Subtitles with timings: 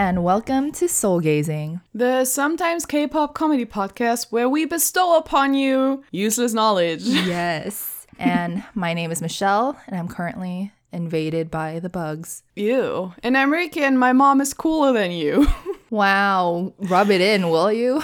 [0.00, 1.78] and welcome to Soul Gazing.
[1.94, 7.02] The sometimes K pop comedy podcast where we bestow upon you useless knowledge.
[7.04, 8.06] Yes.
[8.18, 12.42] and my name is Michelle, and I'm currently invaded by the bugs.
[12.56, 13.12] Ew.
[13.22, 15.46] And I'm Ricky, and my mom is cooler than you.
[15.90, 16.72] Wow.
[16.78, 18.00] Rub it in, will you?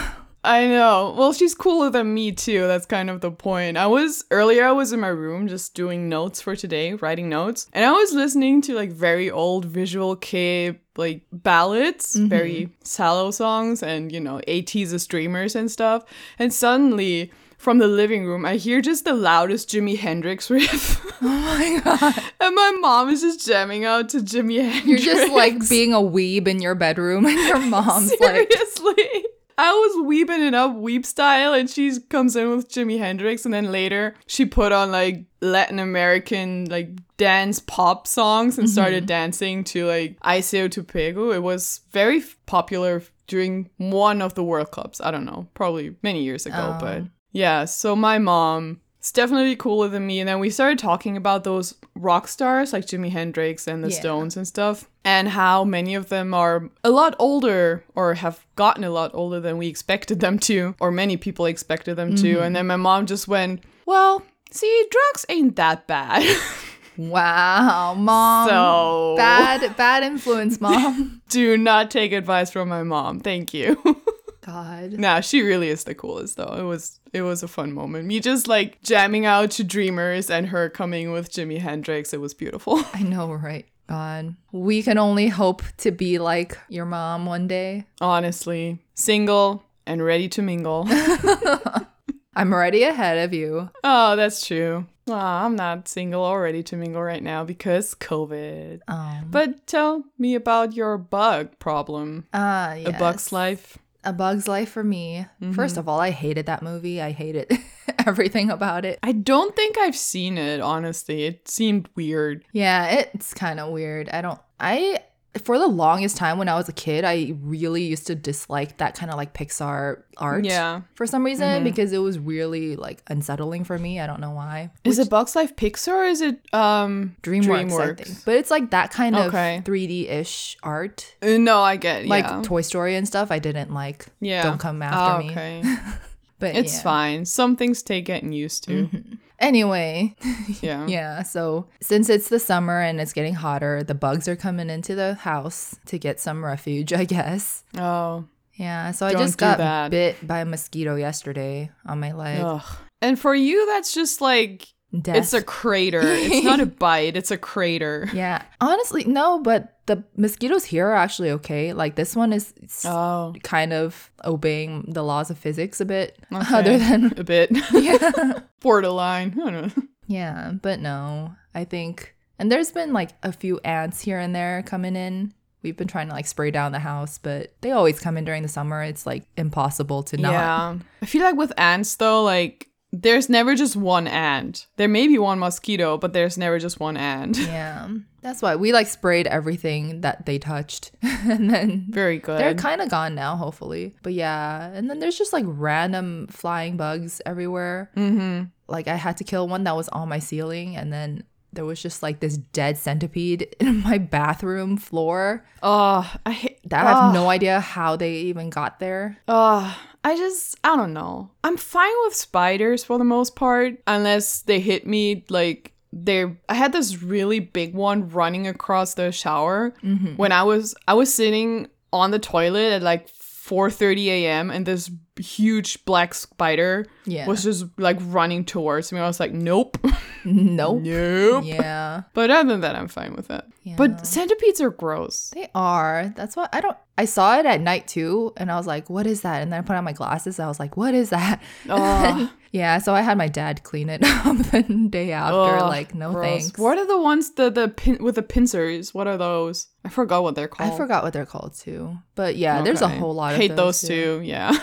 [0.47, 1.13] I know.
[1.19, 2.69] Well, she's cooler than me too.
[2.69, 3.77] That's kind of the point.
[3.77, 7.67] I was earlier I was in my room just doing notes for today, writing notes,
[7.73, 12.29] and I was listening to like very old visual kei like ballads, mm-hmm.
[12.29, 16.05] very sallow songs and you know, 80s streamers and stuff.
[16.39, 21.05] And suddenly from the living room, I hear just the loudest Jimi Hendrix riff.
[21.23, 22.23] Oh my god.
[22.41, 25.05] and my mom is just jamming out to Jimi Hendrix.
[25.05, 29.25] You're just like being a weeb in your bedroom, and your mom's like, Seriously.
[29.59, 33.55] I was weeping it up weep style and she comes in with Jimi Hendrix and
[33.55, 38.73] then later she put on like Latin American like dance pop songs and mm-hmm.
[38.73, 41.35] started dancing to like Iseo to Pego.
[41.35, 45.01] It was very f- popular during one of the World Cups.
[45.01, 46.79] I don't know, probably many years ago, oh.
[46.81, 50.21] but yeah, so my mom is definitely cooler than me.
[50.21, 54.01] And then we started talking about those rock stars like Jimi Hendrix and the Yeah.
[54.01, 58.85] Stones and stuff and how many of them are a lot older or have gotten
[58.85, 62.35] a lot older than we expected them to or many people expected them to.
[62.35, 62.43] Mm-hmm.
[62.43, 66.23] And then my mom just went well see drugs ain't that bad.
[66.97, 73.21] "Wow, mom, so bad, bad influence, mom." do not take advice from my mom.
[73.21, 73.77] Thank you
[74.47, 74.93] God.
[74.93, 78.21] nah she really is the coolest though it was it was a fun moment me
[78.21, 82.81] just like jamming out to dreamers and her coming with Jimi Hendrix it was beautiful
[82.95, 83.67] I know, right?
[83.89, 84.35] God.
[84.53, 87.87] We can only hope to be like your mom one day.
[88.01, 90.87] honestly single and ready to mingle
[92.39, 93.71] I'm already ahead of you.
[93.83, 94.85] Oh, that's true.
[95.07, 98.81] Well, I'm not single or ready to mingle right now because COVID.
[98.89, 102.27] Um, But tell me about your bug problem.
[102.35, 102.91] ah, yeah.
[102.91, 103.79] A bug's life.
[104.07, 105.27] A Bug's Life for me.
[105.43, 105.53] Mm-hmm.
[105.53, 107.03] First of all, I hated that movie.
[107.03, 107.53] I hated
[108.07, 108.99] everything about it.
[109.03, 111.25] I don't think I've seen it, honestly.
[111.25, 112.45] It seemed weird.
[112.53, 114.09] Yeah, it's kind of weird.
[114.09, 115.01] I don't, I,
[115.39, 118.95] for the longest time when I was a kid, I really used to dislike that
[118.97, 120.45] kind of like Pixar art.
[120.45, 120.83] Yeah.
[120.95, 124.01] For some reason, because it was really like unsettling for me.
[124.01, 124.71] I don't know why.
[124.85, 128.25] Is it Bug's Life Pixar or is it um DreamWorks, I think.
[128.25, 129.59] But it's like that kind Okay.
[129.59, 131.15] of 3D ish art.
[131.23, 132.43] Uh, no, I get Like yeah.
[132.43, 134.07] Toy Story and stuff, I didn't like.
[134.21, 134.43] yeah.
[134.43, 135.31] Don't come after Oh, me.
[135.33, 135.63] Okay.
[136.39, 136.83] But It's yeah.
[136.83, 137.25] fine.
[137.25, 138.91] Some things take getting used to.
[139.39, 140.15] Anyway,
[140.61, 140.87] Yeah.
[140.87, 144.95] Yeah, so since it's the summer and it's getting hotter, the bugs are coming into
[144.95, 147.65] the house to get some refuge, I guess.
[147.77, 148.25] Oh.
[148.55, 149.91] Yeah, so I just got that.
[149.91, 152.41] bit by a mosquito yesterday on my leg.
[152.43, 152.63] Ugh.
[153.03, 154.69] And for you that's just like
[155.01, 155.17] Death.
[155.17, 156.01] it's a crater.
[156.03, 158.09] It's not a bite, it's a crater.
[158.13, 161.73] yeah, honestly, no, but the mosquitoes here are actually okay.
[161.73, 162.53] Like this one is
[162.85, 163.35] Oh.
[163.43, 166.55] kind of obeying the laws of physics a bit, Okay.
[166.55, 167.51] other than a bit.
[167.73, 169.33] yeah, Borderline.
[169.41, 169.83] I don't know.
[170.07, 170.53] yeah.
[170.61, 174.97] But no, I think, and there's been like a few ants here and there coming
[174.97, 175.33] in.
[175.63, 178.43] We've been trying to like spray down the house, but they always come in during
[178.43, 178.83] the summer.
[178.83, 180.33] It's like impossible to not.
[180.33, 180.79] Yeah.
[181.03, 182.69] I feel like with ants though, like
[183.03, 184.67] there's never just one ant.
[184.77, 187.39] There may be one mosquito, but there's never just one ant.
[187.47, 187.89] Yeah,
[188.23, 192.39] that's why we like sprayed everything that they touched, and then Very good.
[192.41, 193.95] they're kind of gone now, hopefully.
[194.03, 197.91] But yeah, and then there's just like random flying bugs everywhere.
[197.97, 198.45] mm-hmm.
[198.69, 201.23] Like I had to kill one that was on my ceiling, and then
[201.57, 205.45] there was just like this dead centipede in my bathroom floor.
[205.63, 209.19] Oh, I hate That I have no idea how they even got there.
[209.27, 209.75] Uh,
[210.05, 211.31] I just, I don't know.
[211.43, 216.55] I'm fine with spiders for the most part, unless they hit me like they I
[216.55, 219.73] had this really big one running across the shower
[220.17, 224.51] when I was I was sitting on the toilet at like 4:30 a.m.
[224.51, 227.27] and this huge black spider Yeah.
[227.27, 229.01] was just like running towards me.
[229.01, 229.79] I was like, nope,
[230.25, 230.83] Nope.
[230.83, 231.45] nope.
[231.45, 232.03] Yeah.
[232.15, 233.45] But other than that, I'm fine with it.
[233.63, 233.77] Yeah.
[233.77, 235.31] But centipedes are gross.
[235.35, 236.13] They are.
[236.17, 236.77] That's what I don't.
[236.99, 239.59] I saw it at night too, and I was like, "What is that?" And then
[239.59, 240.39] I put on my glasses.
[240.39, 242.31] And I was like, "What is that?" Ugh.
[242.53, 242.79] yeah.
[242.79, 245.61] So I had my dad clean it up the day after.
[245.67, 246.25] Like, no gross.
[246.25, 246.59] thanks.
[246.59, 248.95] What are the ones the the pin with the pincers?
[248.95, 249.67] What are those?
[249.85, 250.73] I forgot what they're called.
[250.73, 251.99] I forgot what they're called too.
[252.15, 254.19] But yeah, there's a whole lot of hate those, too.
[254.21, 254.21] two.
[254.25, 254.57] Yeah.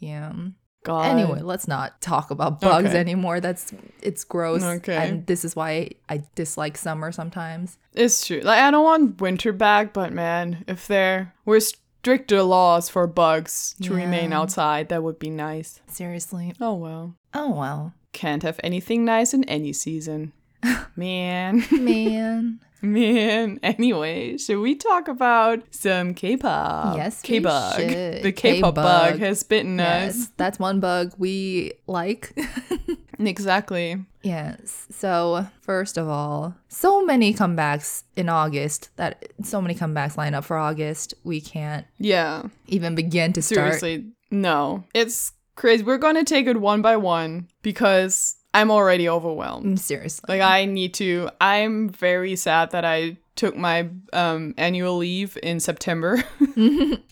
[0.00, 0.32] Yeah.
[0.84, 1.06] God.
[1.18, 2.98] Anyway, let's not talk about bugs Okay.
[2.98, 3.40] anymore.
[3.40, 4.62] That's it's gross.
[4.62, 4.96] Okay.
[4.96, 7.78] And this is why I dislike summer sometimes.
[7.94, 8.40] it's true.
[8.40, 13.74] Like I don't want winter back, but man, if there were stricter laws for bugs
[13.82, 15.80] to remain outside, that would be nice.
[15.88, 16.54] Seriously.
[16.60, 17.16] Oh well.
[17.34, 17.92] Oh well.
[18.12, 20.32] Can't have anything nice in any season.
[20.96, 22.60] Man, Man.
[22.82, 23.58] man.
[23.62, 26.96] Anyway, should we talk about some K-pop?
[26.96, 27.76] Yes, K-bug.
[27.78, 29.20] The K-pop bug K-bug.
[29.20, 30.28] has bitten us.
[30.36, 32.36] That's one bug we like.
[33.20, 33.96] Exactly.
[34.22, 34.86] yes.
[34.90, 40.44] So, first of all, so many comebacks in August that so many comebacks line up
[40.44, 41.14] for August.
[41.24, 42.44] We can't Yeah.
[42.68, 43.80] even begin to start.
[43.80, 44.84] Seriously, no.
[44.94, 45.82] It's crazy.
[45.82, 49.76] We're going to take it one by one because I'm already overwhelmed.
[49.76, 50.24] Mm, Seriously.
[50.38, 55.60] Like I need to I'm very sad that I took my um annual leave in
[55.60, 56.24] September.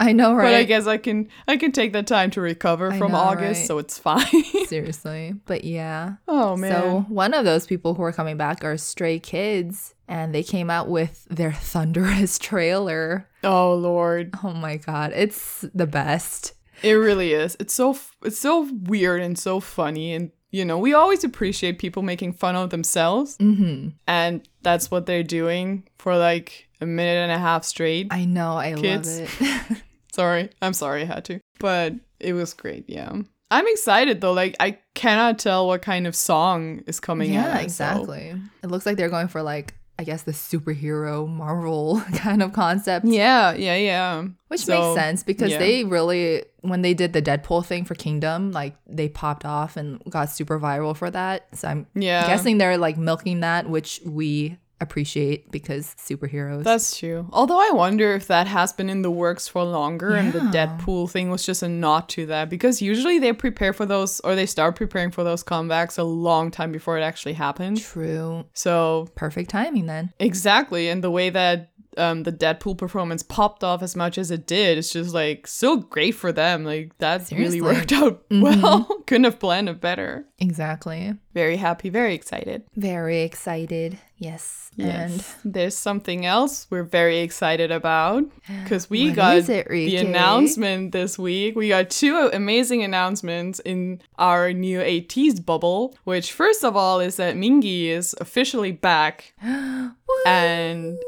[0.01, 0.45] I know, right?
[0.47, 3.19] but I guess I can I can take that time to recover I from know,
[3.19, 3.67] August, right?
[3.67, 4.45] so it's fine.
[4.67, 5.35] Seriously.
[5.45, 6.15] But yeah.
[6.27, 6.73] oh man.
[6.73, 10.69] So, one of those people who are coming back are Stray Kids, and they came
[10.71, 13.29] out with their thunderous trailer.
[13.45, 14.35] oh lord.
[14.43, 16.55] Oh my god, it's the best.
[16.83, 17.57] It really is.
[17.61, 21.79] It's so f- it's so weird and so funny and you know, we always appreciate
[21.79, 27.19] people making fun of themselves hmm and that's what they're doing for like a minute
[27.19, 28.09] and a half straight.
[28.11, 29.21] I know, I Kids.
[29.21, 29.83] love it.
[30.13, 30.51] Sorry.
[30.63, 31.41] I'm sorry I had to.
[31.59, 33.13] But it was great, yeah.
[33.51, 34.33] I'm excited though.
[34.33, 37.57] Like I cannot tell what kind of song is coming yeah, out.
[37.59, 38.35] so- exactly.
[38.63, 43.07] It looks like they're going for like I guess the superhero Marvel kind of concept.
[43.07, 44.25] Yeah, yeah, yeah.
[44.49, 45.59] Which So, makes sense because yeah.
[45.59, 50.03] they really, when they did the Deadpool thing for Kingdom, like they popped off and
[50.11, 51.47] got super viral for that.
[51.57, 52.27] So I'm Yeah.
[52.27, 56.65] guessing they're like milking that, which we appreciate because superheroes.
[56.65, 57.29] That's true.
[57.33, 60.67] Although I wonder if that has been in the works for longer and the Yeah.
[60.79, 64.35] Deadpool thing was just a nod to that because usually they prepare for those or
[64.35, 67.81] they start preparing for those comebacks a long time before it actually happened.
[67.81, 68.45] true.
[68.53, 70.13] So, Perfect timing then.
[70.19, 70.89] exactly.
[70.89, 74.79] And the way that um, the Deadpool performance popped off as much as it did,
[74.79, 76.65] it's just like so great for them.
[76.65, 77.61] Like that Seriously.
[77.61, 78.85] really worked out well.
[79.07, 80.27] Couldn't have planned it better.
[80.39, 81.15] Exactly.
[81.35, 82.65] Very happy, very excited.
[82.77, 83.99] Very excited.
[84.19, 84.71] Yes.
[84.77, 85.37] Yes.
[85.45, 88.25] And There's something else we're very excited about
[88.63, 91.57] because we got it, the announcement this week.
[91.57, 97.17] We got two amazing announcements in our new 80s bubble, which, first of all, is
[97.17, 99.35] that Mingi is officially back.
[100.25, 100.99] And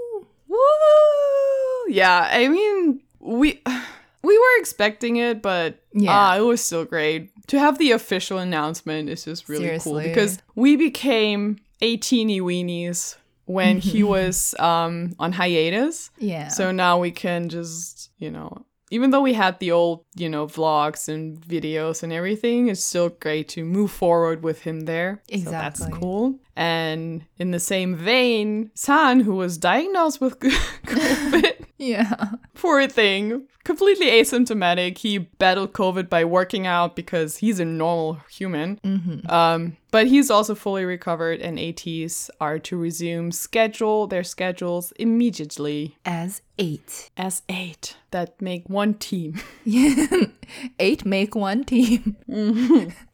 [0.59, 1.93] woo!
[1.93, 3.63] Yeah, I mean, we.
[4.21, 6.11] We were expecting it, but Yeah.
[6.13, 7.31] ah, it was still great.
[7.47, 13.15] To have the official announcement is just really cool because we became 18 weenies
[13.47, 16.11] when he was um, on hiatus.
[16.19, 16.49] yeah.
[16.49, 20.47] So now we can just, you know, even though we had the old, you know,
[20.47, 25.23] vlogs and videos and everything, it's still great to move forward with him there.
[25.29, 25.87] So Exactly.
[25.87, 26.39] that's cool.
[26.57, 30.39] And in the same vein, San, who was diagnosed with
[30.87, 32.33] COVID, yeah.
[32.55, 34.99] poor thing, completely asymptomatic.
[34.99, 38.79] He battled COVID by working out because he's a normal human.
[38.85, 39.31] Mm-hmm.
[39.31, 45.97] Um, but he's also fully recovered, and ATEEZ are to resume schedule their schedules immediately
[46.05, 47.11] As eight.
[47.17, 49.41] as eight that make one team.
[49.65, 50.07] Yeah.
[50.79, 52.17] eight make one team.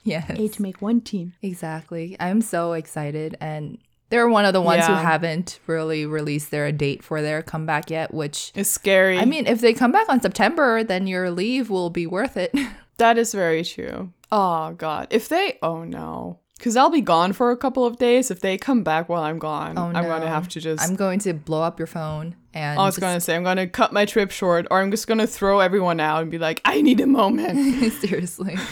[0.05, 0.31] Yes.
[0.37, 1.32] Eight make one team.
[1.43, 2.16] Exactly.
[2.20, 3.37] I'm so excited.
[3.40, 3.78] And
[4.10, 8.12] they're one of the ones who haven't really released their date for their comeback yet,
[8.14, 9.18] which is scary.
[9.18, 12.54] I mean, if they come back on September, then your leave will be worth it.
[12.98, 14.12] that is very true.
[14.30, 18.30] Oh god, if they, oh no, because I'll be gone for a couple of days.
[18.30, 20.82] If they come back while I'm gone, Oh, I'm gonna have to just.
[20.82, 23.66] I'm going to blow up your phone and I was just- gonna say I'm gonna
[23.66, 26.82] cut my trip short, or I'm just gonna throw everyone out and be like, I
[26.82, 27.92] need a moment.
[28.00, 28.56] seriously.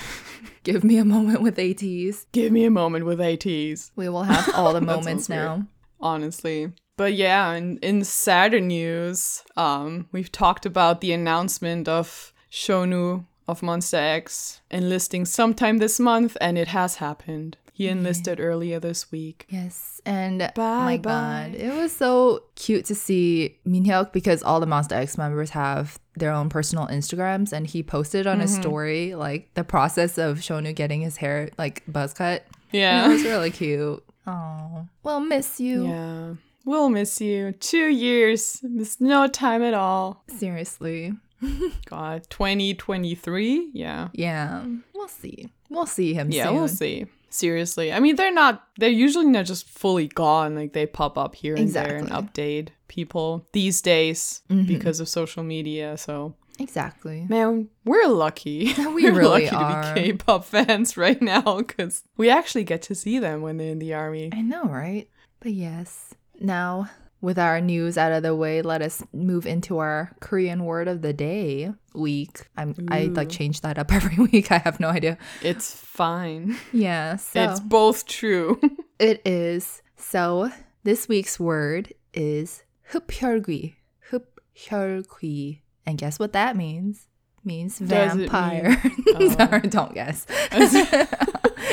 [0.63, 2.27] Give me a moment with ATEEZ.
[2.33, 3.91] Give me a moment with ATEEZ.
[3.97, 5.61] We will have all the moments sounds weird.
[5.61, 5.67] now.
[6.01, 6.73] honestly.
[6.97, 13.61] But yeah, in, in sadder news, um, we've talked about the announcement of Shownu of
[13.61, 17.57] Monsta X enlisting sometime this month, and it has happened.
[17.75, 19.47] He enlisted earlier this week.
[19.49, 24.67] Yes, and my Bye, God, it was so cute to see Minhyuk because all the
[24.67, 28.43] Monsta X members have their own personal Instagrams, and he posted on Mm-hmm.
[28.43, 32.45] his story like the process of Shownu getting his hair like buzz cut.
[32.75, 34.05] And it was really cute.
[34.27, 34.87] Oh.
[35.03, 35.87] We'll miss you.
[35.89, 36.35] Yeah.
[36.65, 37.53] We'll miss you.
[37.53, 38.61] Two years.
[38.63, 40.23] Miss no time at all.
[40.29, 41.13] Seriously.
[41.87, 42.23] God.
[42.31, 43.71] 2023?
[43.73, 44.09] Yeah.
[44.13, 44.65] Yeah,
[44.95, 45.49] we'll see.
[45.71, 46.55] We'll see him Yeah, soon.
[46.55, 47.07] we'll see.
[47.33, 47.93] Seriously.
[47.93, 50.55] I mean, they're not, they're usually not just fully gone.
[50.55, 54.67] Like, they pop up here and there and update people these days Mhm.
[54.67, 55.97] because of social media.
[55.97, 57.25] So, Exactly.
[57.31, 58.75] man, we're lucky.
[58.79, 59.83] We we're really lucky are.
[59.83, 63.57] to be K pop fans right now because we actually get to see them when
[63.57, 64.31] they're in the army.
[64.33, 65.09] I know, right?
[65.41, 66.15] But yes.
[66.39, 66.91] Now,
[67.22, 71.02] with our news out of the way, let us move into our Korean word of
[71.02, 72.48] the day week.
[72.56, 73.32] I'm I like Ooh.
[73.32, 74.52] change that up every week.
[74.52, 75.18] I have no idea.
[75.42, 76.58] It's fine.
[76.72, 78.60] Yeah, so It's both true.
[79.00, 80.52] it is So
[80.84, 83.76] this week's word is 흡혈귀.
[84.12, 85.62] 흡혈귀.
[85.86, 87.08] And guess what that means?
[87.44, 88.82] Means Does it mean- vampire.
[89.16, 89.30] Oh.
[89.36, 90.28] Sorry, don't guess.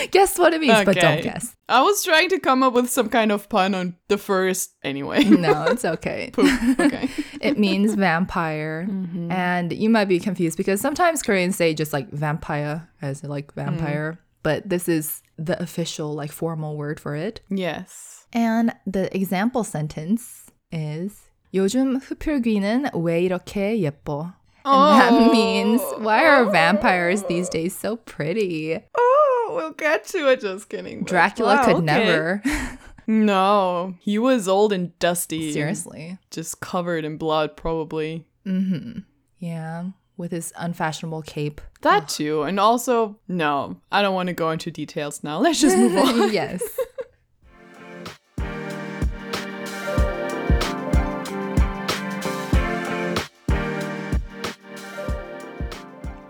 [0.10, 1.22] guess what it means, but don't Okay.
[1.22, 1.54] guess.
[1.68, 5.24] I was trying to come up with some kind of pun on the first anyway.
[5.24, 6.30] No, it's okay.
[6.32, 6.46] Poop.
[6.80, 7.08] Okay.
[7.40, 8.86] it means vampire.
[8.88, 9.30] Mm-hmm.
[9.32, 13.52] And you might be confused because sometimes Koreans say just like vampire as in, like
[13.54, 14.18] vampire, Mm.
[14.42, 17.40] but this is the official like formal word for it.
[17.48, 18.26] Yes.
[18.32, 24.34] And the example sentence is 요즘 흡혈귀는 왜 이렇게 예뻐?
[24.66, 28.74] And that means why are vampires these days so pretty?
[28.96, 29.07] Oh,
[29.55, 30.41] we'll get to it.
[30.41, 31.03] Just kidding.
[31.03, 31.85] Dracula wow, could okay.
[31.85, 32.43] never.
[33.09, 35.51] No, he was old and dusty.
[35.51, 36.19] Seriously.
[36.29, 38.27] Just covered in blood, probably.
[38.45, 38.99] Mm-hmm.
[39.39, 41.59] Yeah, with his unfashionable cape.
[41.81, 42.43] That too.
[42.43, 45.39] And also, no, I don't want to go into details now.
[45.39, 46.31] Let's just move on.
[46.31, 46.61] yes.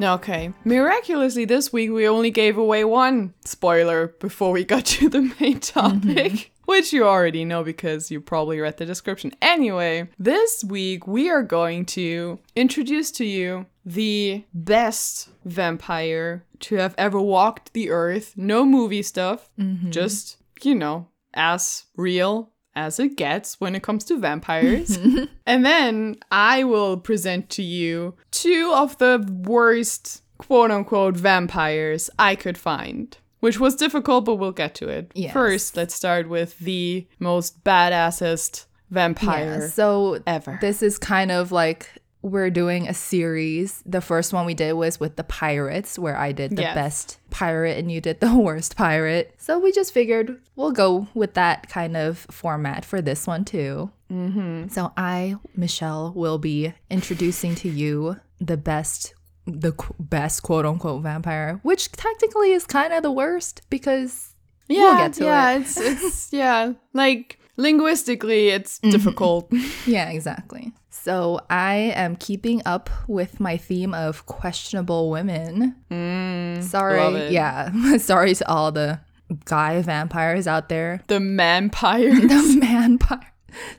[0.02, 0.54] Okay.
[0.64, 5.60] Miraculously, this week we only gave away one spoiler before we got to the main
[5.60, 6.52] topic, mm-hmm.
[6.66, 9.34] which you already know because you probably read the description.
[9.42, 16.96] Anyway, this week we are going to introduce to you the best vampire to have
[16.98, 18.34] ever walked the earth.
[18.36, 19.90] No movie stuff, mm-hmm.
[19.90, 24.98] just, you know, as real as it gets when it comes to vampires.
[25.46, 32.36] and then I will present to you two of the worst quote unquote vampires I
[32.36, 33.18] could find.
[33.42, 35.12] Which was difficult, but we'll get to it.
[35.16, 35.32] Yes.
[35.32, 40.58] First, let's start with the most badassest vampire Yeah, so ever.
[40.60, 41.90] this is kind of like
[42.22, 43.82] we're doing a series.
[43.86, 46.76] The first one we did was with the pirates, where I did the Yes.
[46.76, 49.34] best pirate and you did the worst pirate.
[49.38, 53.92] So we just figured we'll go with that kind of format for this one too.
[54.12, 54.68] Mm-hmm.
[54.70, 59.14] So I, Michelle, will be introducing to you the best.
[59.48, 64.36] The qu- best quote unquote vampire, which technically is kind of the worst because
[64.68, 65.62] yeah, we'll get to yeah, it.
[65.62, 69.52] it's it's yeah, like linguistically, it's difficult.
[69.88, 70.72] Yeah, exactly.
[71.10, 75.76] So I am keeping up with my theme of questionable women.
[75.90, 77.30] Mm, Sorry.
[77.30, 77.98] Yeah.
[77.98, 79.00] Sorry to all the
[79.46, 81.02] guy vampires out there.
[81.08, 82.14] The vampire.
[82.22, 83.26] The manpire.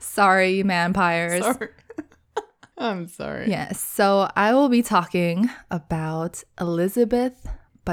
[0.01, 1.43] Sorry, manpires.
[1.43, 1.69] Sorry.
[2.79, 3.49] I'm sorry.
[3.49, 3.79] Yes.
[3.81, 7.47] So I will be talking about Elizabeth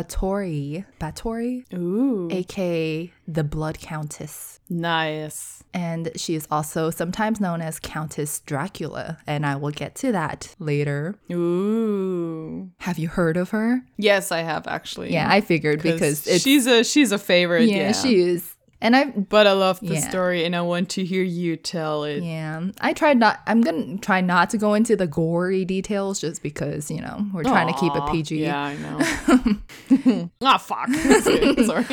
[0.04, 0.86] Bathory.
[1.00, 1.64] Bathory?
[1.74, 4.60] Ooh, aka the Blood Countess.
[4.70, 5.64] nice.
[5.74, 10.56] And she is also sometimes known as Countess Dracula, and I will get to that
[10.60, 11.16] later.
[11.32, 12.72] Ooh.
[12.80, 13.82] Have you heard of her?
[13.98, 15.12] Yes, I have actually.
[15.14, 17.70] Yeah, I figured because it's she's a she's a favorite.
[17.70, 18.56] yeah, Yeah, she is.
[18.80, 20.08] And I But I love the Yeah.
[20.10, 22.22] story, and I want to hear you tell it.
[22.24, 26.20] yeah, I tried not I'm going to try not to go into the gory details
[26.22, 28.38] just because, you know, we're trying to keep it Aw, PG.
[28.42, 30.30] Yeah, I know.
[30.44, 30.90] Ah, fuck.
[31.66, 31.86] Sorry.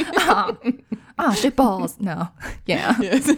[1.19, 1.99] Ah, shit balls.
[2.00, 2.29] No.
[2.67, 2.95] Yeah.
[3.00, 3.31] yes.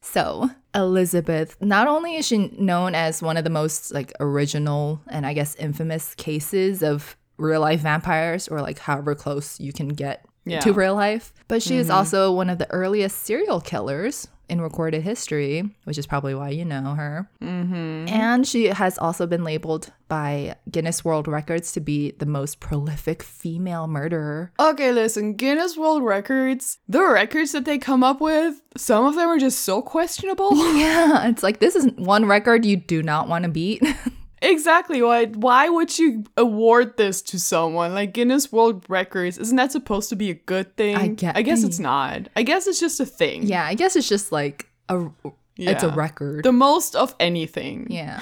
[0.00, 5.24] So, Elizabeth, not only is she known as one of the most like original and
[5.26, 10.24] I guess infamous cases of real life vampires or like however close you can get
[10.44, 10.60] Yeah.
[10.60, 15.02] to real life, but she is also one of the earliest serial killers in recorded
[15.02, 17.26] history, which is probably why you know her.
[17.42, 18.08] Mm-hmm.
[18.08, 23.22] And she has also been labeled by Guinness World Records to be the most prolific
[23.22, 24.52] female murderer.
[24.60, 29.28] Okay, listen, Guinness World Records, the records that they come up with, some of them
[29.28, 30.50] are just so questionable.
[30.82, 33.82] Yeah, it's like this is one record you do not want to beat.
[34.42, 35.00] exactly.
[35.02, 37.94] Why why would you award this to someone?
[37.94, 40.96] Like Guinness World Records, isn't that supposed to be a good thing?
[40.96, 42.28] I get- I guess it's not.
[42.36, 43.44] I guess it's just a thing.
[43.44, 45.08] yeah, I guess it's just like a
[45.56, 46.44] it's a record.
[46.44, 47.86] The most of anything.
[47.90, 48.20] yeah.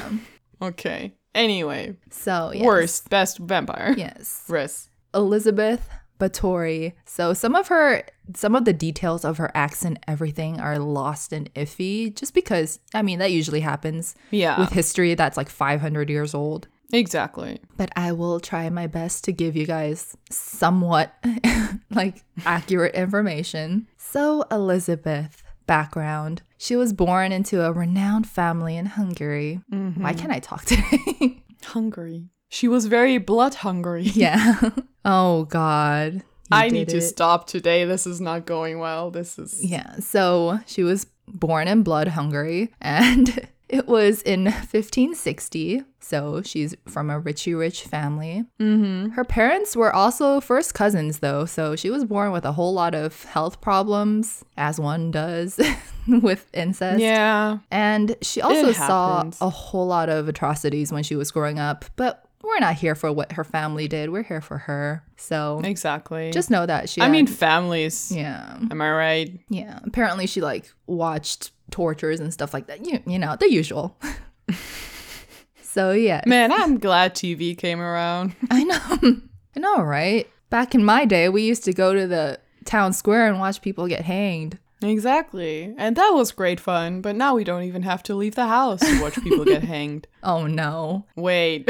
[0.62, 1.14] Okay.
[1.34, 2.64] Anyway, So yes.
[2.64, 3.94] worst, best vampire.
[3.96, 4.44] Yes.
[4.48, 4.88] Riss.
[5.14, 5.88] Elizabeth
[6.20, 6.92] Bathory.
[7.04, 8.04] So some of her
[8.36, 13.02] some of the details of her accent everything are lost and iffy just because I
[13.02, 14.60] mean that usually happens Yeah.
[14.60, 16.68] with history that's like 500 years old.
[16.92, 17.60] exactly.
[17.76, 21.12] But I will try my best to give you guys somewhat
[21.90, 23.88] like accurate information.
[23.96, 26.42] So Elizabeth background.
[26.58, 29.60] She was born into a renowned family in Hungary.
[29.68, 30.18] Why mm-hmm.
[30.18, 31.44] can't I talk today?
[31.64, 32.28] Hungry.
[32.50, 34.02] She was very blood hungry.
[34.14, 34.70] yeah.
[35.04, 36.14] Oh god.
[36.14, 37.84] You I need did to stop today.
[37.84, 39.10] This is not going well.
[39.10, 39.98] This is Yeah.
[40.00, 47.08] So she was born in Blood, Hungary, and It was in 1560, so she's from
[47.08, 48.44] a richy rich family.
[48.58, 49.10] Mm-hmm.
[49.10, 52.96] Her parents were also first cousins, though, so she was born with a whole lot
[52.96, 55.60] of health problems, as one does
[56.08, 56.98] with incest.
[56.98, 57.58] Yeah.
[57.70, 62.26] And she also saw a whole lot of atrocities when she was growing up, but
[62.42, 64.10] we're not here for what her family did.
[64.10, 65.04] We're here for her.
[65.16, 66.30] So Exactly.
[66.30, 68.10] just know that she I had- mean, families.
[68.10, 68.56] yeah.
[68.70, 69.40] Am I right?
[69.48, 69.78] Yeah.
[69.84, 72.84] Apparently she like watched tortures and stuff like that.
[72.86, 73.96] You, you know, the usual.
[75.62, 76.22] so yeah.
[76.26, 78.34] Man, I'm glad TV came around.
[78.50, 79.20] I know.
[79.56, 80.28] I know, right?
[80.50, 83.86] Back in my day, we used to go to the town square and watch people
[83.86, 84.58] get hanged.
[84.82, 85.74] exactly.
[85.78, 88.80] And that was great fun, but now we don't even have to leave the house
[88.80, 90.06] to watch people get hanged.
[90.22, 91.04] Oh no.
[91.16, 91.68] Wait.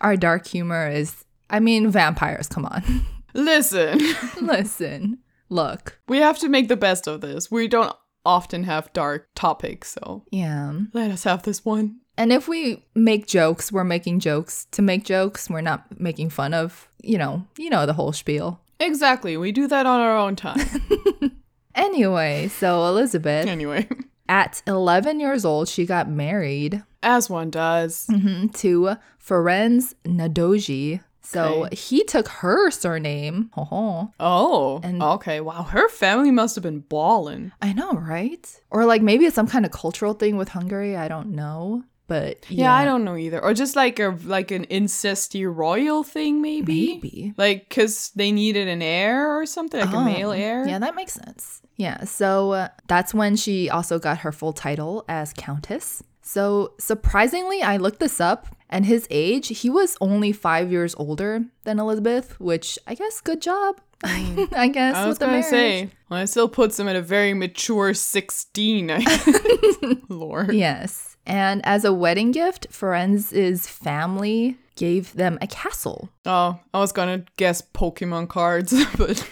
[0.00, 2.82] Our dark humor is I mean, vampires, come on.
[3.34, 3.98] Listen.
[4.40, 5.18] Listen.
[5.48, 5.98] Look.
[6.08, 7.50] We have to make the best of this.
[7.50, 7.92] We don't
[8.24, 10.72] often have dark topics, so Yeah.
[10.92, 11.96] let us have this one.
[12.16, 15.48] And if we make jokes, we're making jokes to make jokes.
[15.48, 18.60] We're not making fun of, you know, you know the whole spiel.
[18.78, 19.36] Exactly.
[19.36, 20.58] We do that on our own time.
[21.74, 23.88] Anyway, so Elizabeth, anyway,
[24.28, 28.06] at 11 years old, she got married as one does.
[28.10, 31.00] mhm, to Ferenc Nádasdy.
[31.22, 31.76] So Okay.
[31.76, 33.50] he took her surname.
[33.56, 35.40] Oh, Oh, And- okay.
[35.40, 37.52] Wow, her family must have been ballin'.
[37.62, 38.44] I know, right?
[38.70, 40.96] Or like maybe it's some kind of cultural thing with Hungary.
[40.96, 41.84] I don't know.
[42.08, 42.64] But Yeah.
[42.64, 43.40] yeah, I don't know either.
[43.40, 46.94] Or just like a like an incesty royal thing, maybe.
[46.94, 47.34] Maybe.
[47.36, 50.66] Like, cause they needed an heir or something, like a male Oh, heir.
[50.66, 51.62] Yeah, that makes sense.
[51.76, 56.02] Yeah, so uh, that's when she also got her full title as countess.
[56.22, 61.44] So surprisingly, I looked this up, and his age, he was only five years older
[61.64, 63.80] than Elizabeth, which I guess good job.
[64.04, 64.98] I guess Mm.
[64.98, 65.46] I was gonna marriage.
[65.50, 68.90] say, well, it still puts him at a very mature sixteen.
[70.08, 70.54] Lord.
[70.54, 76.08] Yes, and as a wedding gift, Ferenc's family gave them a castle.
[76.24, 79.26] Oh, I was gonna guess Pokemon cards, but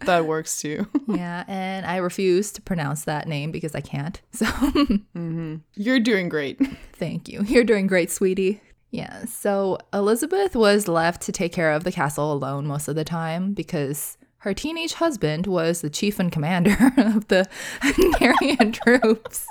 [0.00, 0.86] that works too.
[1.08, 4.20] yeah, and I refuse to pronounce that name because I can't.
[4.32, 5.56] So mm-hmm.
[5.74, 6.60] You're doing great.
[6.92, 7.42] Thank you.
[7.44, 8.60] You're doing great, sweetie.
[8.90, 13.04] Yeah, so Elizabeth was left to take care of the castle alone most of the
[13.04, 17.46] time because her teenage husband was the chief and commander of the
[17.82, 19.46] Hungarian troops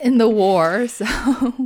[0.00, 0.88] in the war.
[0.88, 1.04] So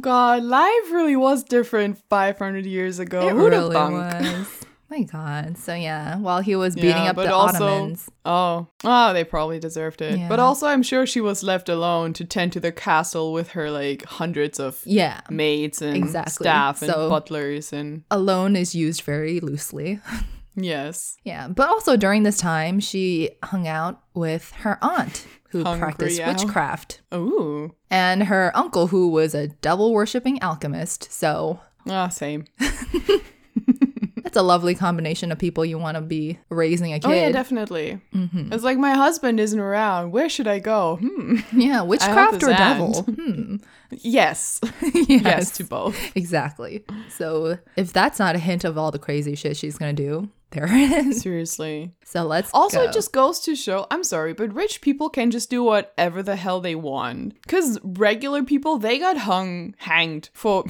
[0.01, 3.29] God, life really was different 500 years ago.
[3.29, 4.62] it Who'da really was.
[4.93, 5.57] My God.
[5.57, 8.11] So yeah, while he was beating Yeah, up the also- Ottomans.
[8.27, 10.29] Oh, oh, they probably deserved it.
[10.29, 13.71] But also, I'm sure she was left alone to tend to the castle with her
[13.71, 16.45] like hundreds of Yeah, maids and Exactly.
[16.45, 19.99] staff and So- butlers and alone is used very loosely.
[20.57, 25.81] yes, Yeah, but also during this time, she hung out with her aunt who Hungry
[25.87, 26.39] practiced out.
[26.39, 27.01] witchcraft.
[27.15, 31.11] ooh, and her uncle who was a devil worshipping alchemist.
[31.11, 32.45] So ah, same.
[34.33, 37.07] that's a lovely combination of people you want to be raising a kid.
[37.09, 38.01] Oh yeah, definitely.
[38.13, 40.13] It's like my husband isn't around.
[40.13, 40.97] Where should I go?
[40.97, 41.37] Hmm.
[41.53, 43.03] yeah, witchcraft or devil?
[43.13, 43.57] Hmm.
[43.91, 45.97] Yes, yes, yes to both.
[46.17, 46.83] exactly.
[47.11, 50.65] So if that's not a hint of all the crazy shit she's gonna do, there
[50.67, 51.21] it is.
[51.21, 51.93] Seriously.
[52.05, 52.85] So let's Also, go.
[52.85, 56.37] it just goes to show I'm sorry, but rich people can just do whatever the
[56.37, 57.35] hell they want.
[57.43, 60.65] Because regular people, they got hung, hanged for,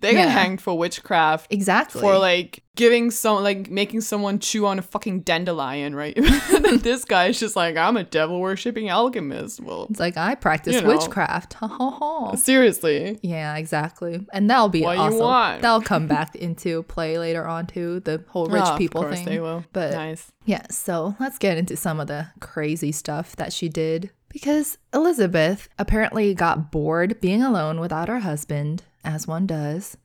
[0.00, 0.28] they got Yeah.
[0.28, 1.52] hanged for witchcraft.
[1.52, 6.14] exactly For like giving some, like making someone chew on a fucking dandelion, right?
[6.62, 9.60] then this guy is just like, I'm a devil worshipping alchemist.
[9.60, 10.88] Well, it's like I practice You know.
[10.88, 11.54] witchcraft.
[11.54, 12.34] Ha ha ha.
[12.36, 13.18] seriously.
[13.22, 14.26] Yeah, exactly.
[14.32, 15.62] And that'll be What want?
[15.62, 19.18] that'll come back into play later on too, the whole rich Ah, people of course
[19.18, 19.26] thing.
[19.28, 19.64] they will.
[19.72, 20.32] But nice.
[20.44, 24.10] Yeah, so let's get into some of the crazy stuff that she did.
[24.28, 29.96] Because Elizabeth apparently got bored being alone without her husband, as one does.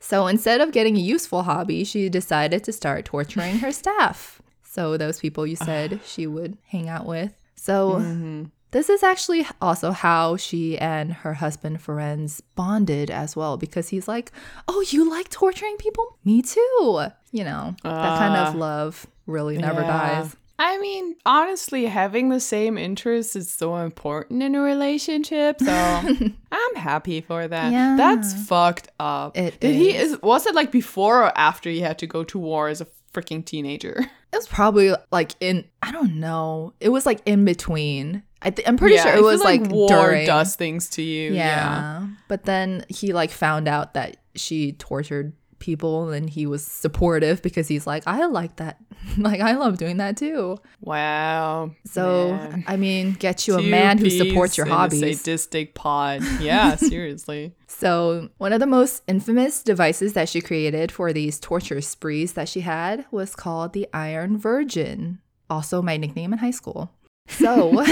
[0.00, 4.40] So instead of getting a useful hobby, she decided to start torturing her staff.
[4.62, 7.32] So those people you said she would hang out with.
[7.56, 13.88] So this is actually also how she and her husband Ferenc bonded as well, because
[13.90, 14.32] he's like,
[14.68, 16.18] Oh, you like torturing people?
[16.24, 17.06] Me too.
[17.32, 18.58] You know, that kind of Ah.
[18.58, 19.86] love really never Yeah.
[20.22, 20.36] dies.
[20.58, 25.60] I mean, honestly, having the same interests is so important in a relationship.
[25.60, 25.72] So
[26.52, 27.72] I'm happy for that.
[27.72, 27.96] Yeah.
[27.96, 29.36] That's fucked up.
[29.36, 30.12] It Did he is.
[30.12, 32.86] is was it like before or after he had to go to war as a
[33.12, 34.04] freaking teenager?
[34.34, 36.72] It was probably like in, I don't know.
[36.80, 38.24] It was like in between.
[38.42, 40.26] I th- I'm pretty Yeah, sure I it feel was like, war during.
[40.26, 41.32] does things to you.
[41.34, 42.00] yeah.
[42.00, 42.06] Yeah.
[42.26, 47.68] But then he like found out that she tortured people and he was supportive because
[47.68, 48.78] he's like, I like that.
[49.18, 50.58] like, I love doing that too.
[50.80, 51.72] Wow.
[51.84, 52.38] So.
[52.66, 55.20] I mean, get you a man who supports your a hobbies.
[55.20, 56.22] sadistic pod.
[56.40, 57.54] Yeah, seriously.
[57.66, 62.48] So, one of the most infamous devices that she created for these torture sprees that
[62.48, 65.18] she had was called the Iron Virgin,
[65.50, 66.92] also my nickname in high school.
[67.26, 67.72] So,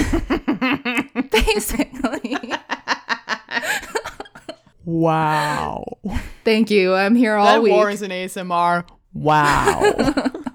[1.30, 2.36] basically,
[4.84, 5.98] Wow.
[6.44, 6.94] thank you.
[6.94, 7.72] I'm here all that week.
[7.72, 8.88] warrants an ASMR.
[9.12, 10.32] Wow.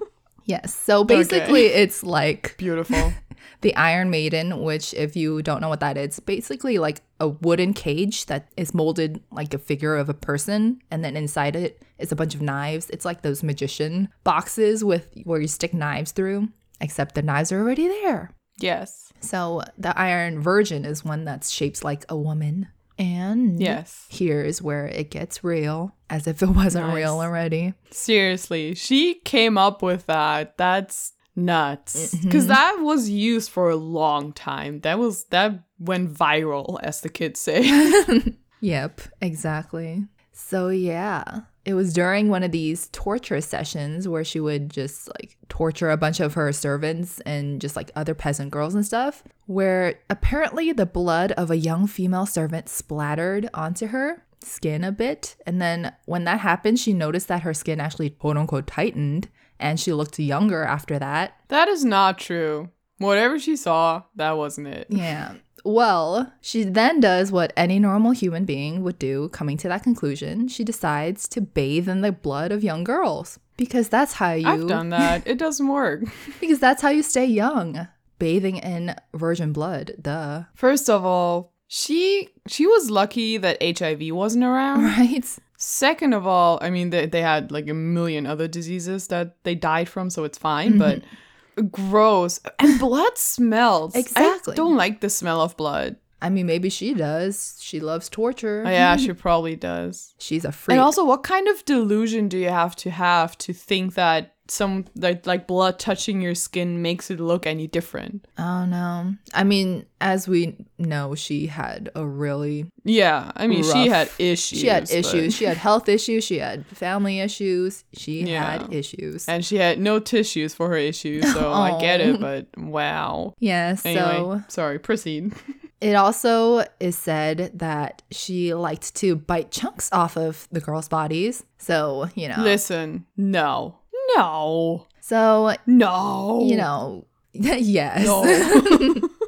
[0.48, 0.74] Yes.
[0.74, 3.12] So, basically, it's like Beautiful.
[3.60, 7.74] the Iron Maiden, which, if you don't know what that is, basically like a wooden
[7.74, 12.12] cage that is molded like a figure of a person, and then inside it is
[12.12, 12.88] a bunch of knives.
[12.88, 16.48] It's like those magician boxes with where you stick knives through,
[16.80, 18.30] except the knives are already there.
[18.58, 19.12] Yes.
[19.20, 22.68] So the Iron Virgin is one that's shaped like a woman.
[22.98, 24.06] And Yes.
[24.08, 26.96] here's where it gets real, as if it wasn't Nice.
[26.96, 27.74] real already.
[27.90, 30.56] Seriously, she came up with that.
[30.56, 32.14] That's nuts.
[32.14, 32.28] Mm-hmm.
[32.28, 34.80] Because that was used for a long time.
[34.80, 37.62] That was that went viral, as the kids say.
[38.60, 40.04] Yep, exactly.
[40.32, 45.36] So yeah, it was during one of these torture sessions where she would just like
[45.48, 50.00] torture a bunch of her servants and just like other peasant girls and stuff, where
[50.08, 55.36] apparently the blood of a young female servant splattered onto her skin a bit.
[55.46, 59.28] And then when that happened, she noticed that her skin actually quote unquote tightened
[59.60, 61.36] and she looked younger after that.
[61.48, 62.70] that is not true.
[62.98, 64.88] Whatever she saw, that wasn't it.
[64.90, 65.34] Yeah.
[65.64, 70.48] Well, she then does what any normal human being would do, coming to that conclusion.
[70.48, 74.68] She decides to bathe in the blood of young girls because that's how you I've
[74.68, 75.26] done that.
[75.26, 76.04] It doesn't work.
[76.40, 77.88] because that's how you stay young.
[78.18, 80.44] Bathing in virgin blood, duh.
[80.54, 84.82] First of all, she she was lucky that HIV wasn't around.
[84.98, 85.24] Right?
[85.60, 89.54] Second of all, I mean they, they had like a million other diseases that they
[89.54, 91.14] died from, so it's fine, but mm-hmm.
[91.62, 92.40] Gross.
[92.58, 93.94] And blood smells.
[93.94, 94.52] Exactly.
[94.52, 95.96] I don't like the smell of blood.
[96.20, 97.56] I mean, maybe she does.
[97.60, 98.64] She loves torture.
[98.66, 100.14] Oh, yeah, she probably does.
[100.18, 100.74] She's a freak.
[100.74, 104.84] And also, what kind of delusion do you have to have to think that some
[104.96, 108.26] like like blood touching your skin makes it look any different?
[108.38, 109.14] oh no.
[109.34, 114.58] I mean, as we know, she had a really Yeah, I mean, she had issues.
[114.60, 115.34] she had but- issues.
[115.36, 116.24] She had health issues.
[116.24, 117.84] She had family issues.
[117.92, 118.58] She Yeah.
[118.62, 119.28] had issues.
[119.28, 122.20] and she had no tissues for her issues, so I get it.
[122.20, 123.34] But wow.
[123.40, 124.78] Yeah, Anyway, so sorry.
[124.78, 125.32] Proceed.
[125.80, 131.44] it also is said that she liked to bite chunks off of the girls' bodies.
[131.58, 132.36] So, you know.
[132.38, 133.77] Listen, no,
[134.16, 136.44] no, so, no.
[136.46, 138.04] you know, yes.
[138.04, 138.94] no.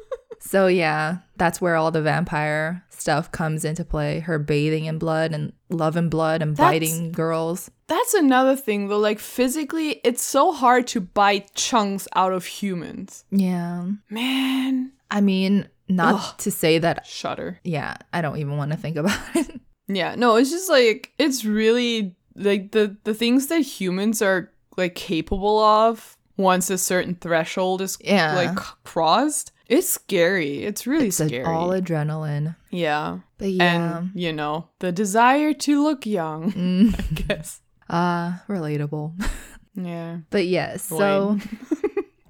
[0.43, 4.19] So, yeah, that's where all the vampire stuff comes into play.
[4.19, 7.71] Her bathing in blood and loving blood and That's- biting girls.
[7.87, 8.97] That's another thing though.
[8.97, 13.23] Like physically, it's so hard to bite chunks out of humans.
[13.31, 13.85] Yeah.
[14.09, 16.37] Man, I mean, not Ugh.
[16.39, 17.59] to say that, shudder.
[17.63, 19.59] yeah, I don't even want to think about it.
[19.87, 24.95] Yeah, no, it's just like it's really like the the things that humans are like
[24.95, 28.35] capable of once a certain threshold is Yeah.
[28.35, 29.51] like crossed.
[29.67, 30.63] It's scary.
[30.63, 31.43] It's really It's scary.
[31.45, 32.55] all adrenaline.
[32.71, 33.19] yeah.
[33.37, 33.99] But yeah.
[33.99, 36.99] And you know, the desire to look young, Mm.
[36.99, 37.61] I guess.
[37.89, 39.13] Uh, relatable.
[39.75, 40.17] Yeah.
[40.29, 41.37] But yes, so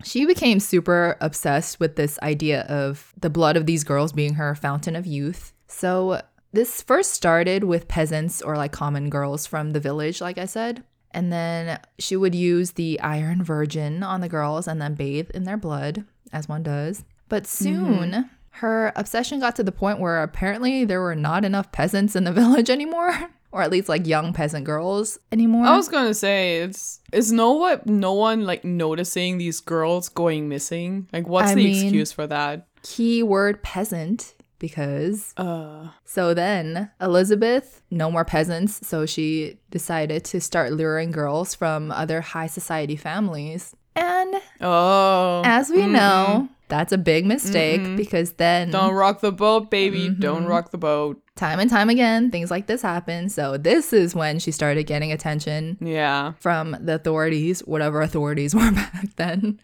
[0.03, 4.53] she became super obsessed with this idea of the blood of these girls being her
[4.55, 5.53] fountain of youth.
[5.67, 6.21] So
[6.53, 10.83] this first started with peasants or like common girls from the village, like I said.
[11.13, 15.43] And then she would use the Iron Virgin on the girls and then bathe in
[15.43, 17.03] their blood, as one does.
[17.29, 17.63] But mm-hmm.
[17.63, 22.23] soon, her obsession got to the point where apparently there were not enough peasants in
[22.23, 25.65] the village anymore, or at least like young peasant girls anymore.
[25.65, 30.49] I was gonna say it's is no what no one like noticing these girls going
[30.49, 31.07] missing.
[31.11, 32.67] Like, what's I the mean- excuse for that?
[32.83, 40.71] Keyword peasant because Uh, So then Elizabeth, no more peasants, so she decided to start
[40.71, 43.75] luring girls from other high society families.
[43.95, 49.69] And oh, as we know, that's a big mistake because then don't rock the boat,
[49.69, 50.07] baby.
[50.07, 50.21] Mm-hmm.
[50.21, 51.19] Don't rock the boat.
[51.35, 53.27] time and time again things like this happen.
[53.27, 58.71] So this is when she started getting attention Yeah, from the authorities, whatever authorities were
[58.71, 59.59] back then.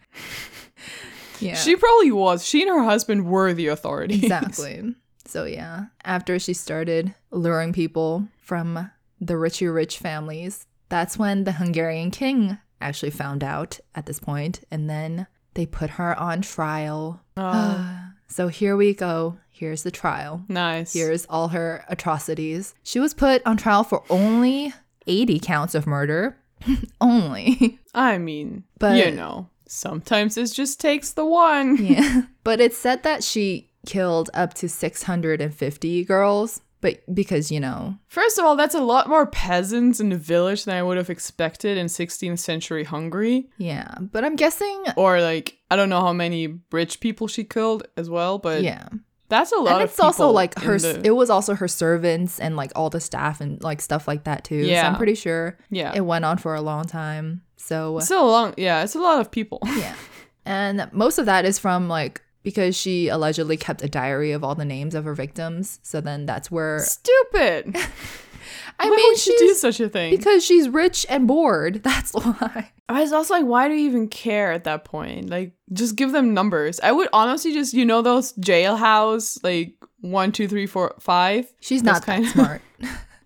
[1.40, 1.54] Yeah.
[1.54, 2.44] she probably was.
[2.46, 4.22] She and her husband were the authorities.
[4.22, 4.94] Exactly.
[5.26, 11.52] So yeah, after she started luring people from the richy rich families, that's when the
[11.52, 17.20] Hungarian king actually found out at this point, and then they put her on trial.
[17.36, 19.38] Oh, So here we go.
[19.50, 20.44] Here's the trial.
[20.48, 20.92] nice.
[20.92, 22.74] Here's all her atrocities.
[22.82, 24.72] She was put on trial for only
[25.06, 26.36] 80 counts of murder.
[27.00, 27.78] Only.
[27.94, 31.76] I mean, But- you know, sometimes it just takes the one.
[31.84, 32.22] Yeah.
[32.44, 38.38] But it's said that she killed up to 650 girls, but because, you know, First
[38.38, 41.76] of all, that's a lot more peasants in the village than I would have expected
[41.76, 43.48] in 16th century Hungary.
[43.58, 43.94] yeah.
[44.00, 48.08] But I'm guessing, Or like, I don't know how many rich people she killed as
[48.08, 48.88] well, but yeah.
[49.28, 52.56] that's a lot And it's also like her, the- it was also her servants and
[52.56, 54.62] like all the staff and like stuff like that too.
[54.64, 54.88] So Yeah.
[54.88, 55.92] I'm pretty sure yeah.
[55.94, 57.42] it went on for a long time.
[57.68, 59.60] So, It's a long, yeah, it's a lot of people.
[59.64, 59.94] yeah.
[60.46, 64.54] And most of that is from like, because she allegedly kept a diary of all
[64.54, 65.78] the names of her victims.
[65.82, 67.76] So then that's where Stupid.
[68.80, 70.10] I Why mean, would she do such a thing?
[70.16, 71.82] because she's rich and bored.
[71.82, 72.70] That's why.
[72.88, 75.28] I was also like, why do you even care at that point?
[75.28, 76.78] Like, just give them numbers.
[76.80, 81.52] I would honestly just, you know, those jailhouse, like one, two, three, four, five.
[81.60, 82.62] She's not that kind of- smart.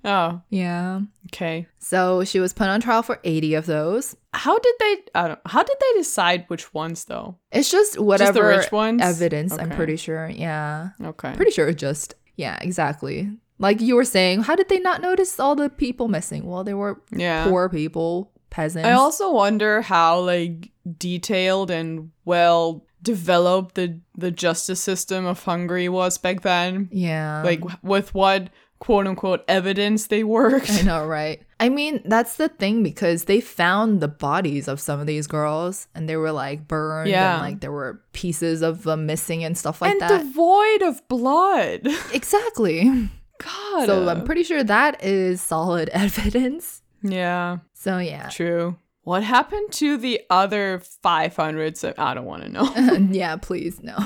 [0.05, 1.02] Oh, Yeah.
[1.28, 1.68] okay.
[1.78, 4.16] So she was put on trial for 80 of those.
[4.35, 4.97] How did they?
[5.14, 5.40] I don't.
[5.47, 7.37] How did they decide which ones though?
[7.51, 9.03] It's just whatever rich ones?
[9.03, 10.29] evidence, I'm pretty sure.
[10.29, 10.90] Yeah.
[11.03, 11.35] Okay.
[11.37, 13.31] Pretty sure it just, yeah, exactly.
[13.59, 16.47] Like you were saying, how did they not notice all the people missing?
[16.47, 17.47] Well, they were yeah.
[17.47, 18.87] poor people, peasants.
[18.88, 25.88] I also wonder how like detailed and well developed the the justice system of Hungary
[25.88, 26.88] was back then.
[26.90, 27.42] yeah.
[27.42, 28.49] like with what
[28.83, 30.68] quote unquote evidence they worked.
[30.68, 31.40] I know, right?
[31.61, 35.87] I mean, that's the thing because they found the bodies of some of these girls
[35.95, 37.35] and they were like burned Yeah.
[37.35, 40.18] and like there were pieces of them missing and stuff like and that.
[40.25, 41.83] devoid of blood.
[42.12, 43.09] exactly.
[43.38, 43.87] God.
[43.87, 46.83] So I'm pretty sure that is solid evidence.
[47.03, 48.29] yeah, So yeah.
[48.31, 48.77] true.
[49.05, 51.77] What happened to the other 500?
[51.77, 53.09] So I don't want to know.
[53.12, 53.97] yeah, please no.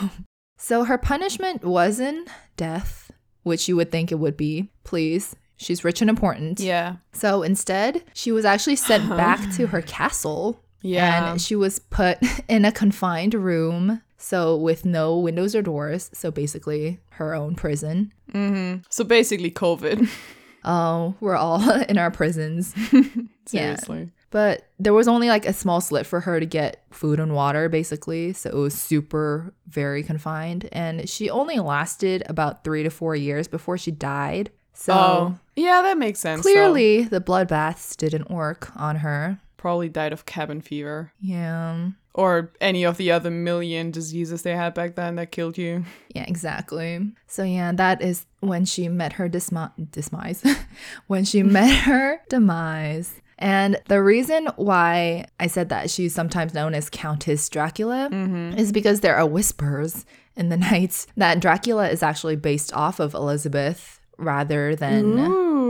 [0.58, 3.05] So her punishment wasn't death,
[3.46, 4.68] which you would think it would be.
[4.82, 5.36] Please.
[5.56, 6.58] She's rich and important.
[6.60, 6.96] yeah.
[7.12, 11.30] So instead, she was actually sent back to her castle Yeah.
[11.30, 16.10] And she was put in a confined room, so with no windows or doors.
[16.12, 18.12] So basically, her own prison.
[18.32, 20.08] hmm So basically, COVID.
[20.68, 22.74] Oh, we're all in our prisons.
[23.52, 23.76] Yeah.
[24.30, 27.68] But there was only like a small slit for her to get food and water,
[27.68, 28.32] basically.
[28.32, 30.68] So it was super, very confined.
[30.72, 34.50] And she only lasted about three to four years before she died.
[34.74, 36.42] So oh, yeah, that makes sense.
[36.42, 36.50] though.
[36.52, 39.38] clearly, the bloodbaths didn't work on her.
[39.56, 41.90] probably died of cabin fever Yeah.
[42.12, 45.84] or any of the other million diseases they had back then that killed you.
[46.14, 47.12] Yeah, exactly.
[47.26, 50.44] So yeah, that is when she met her disma- dismise.
[51.06, 53.14] when she met her demise.
[53.38, 58.58] And the reason why I said that she's sometimes known as Countess Dracula mm-hmm.
[58.58, 63.14] is because there are whispers in the night that Dracula is actually based off of
[63.14, 65.65] Elizabeth rather than Ooh.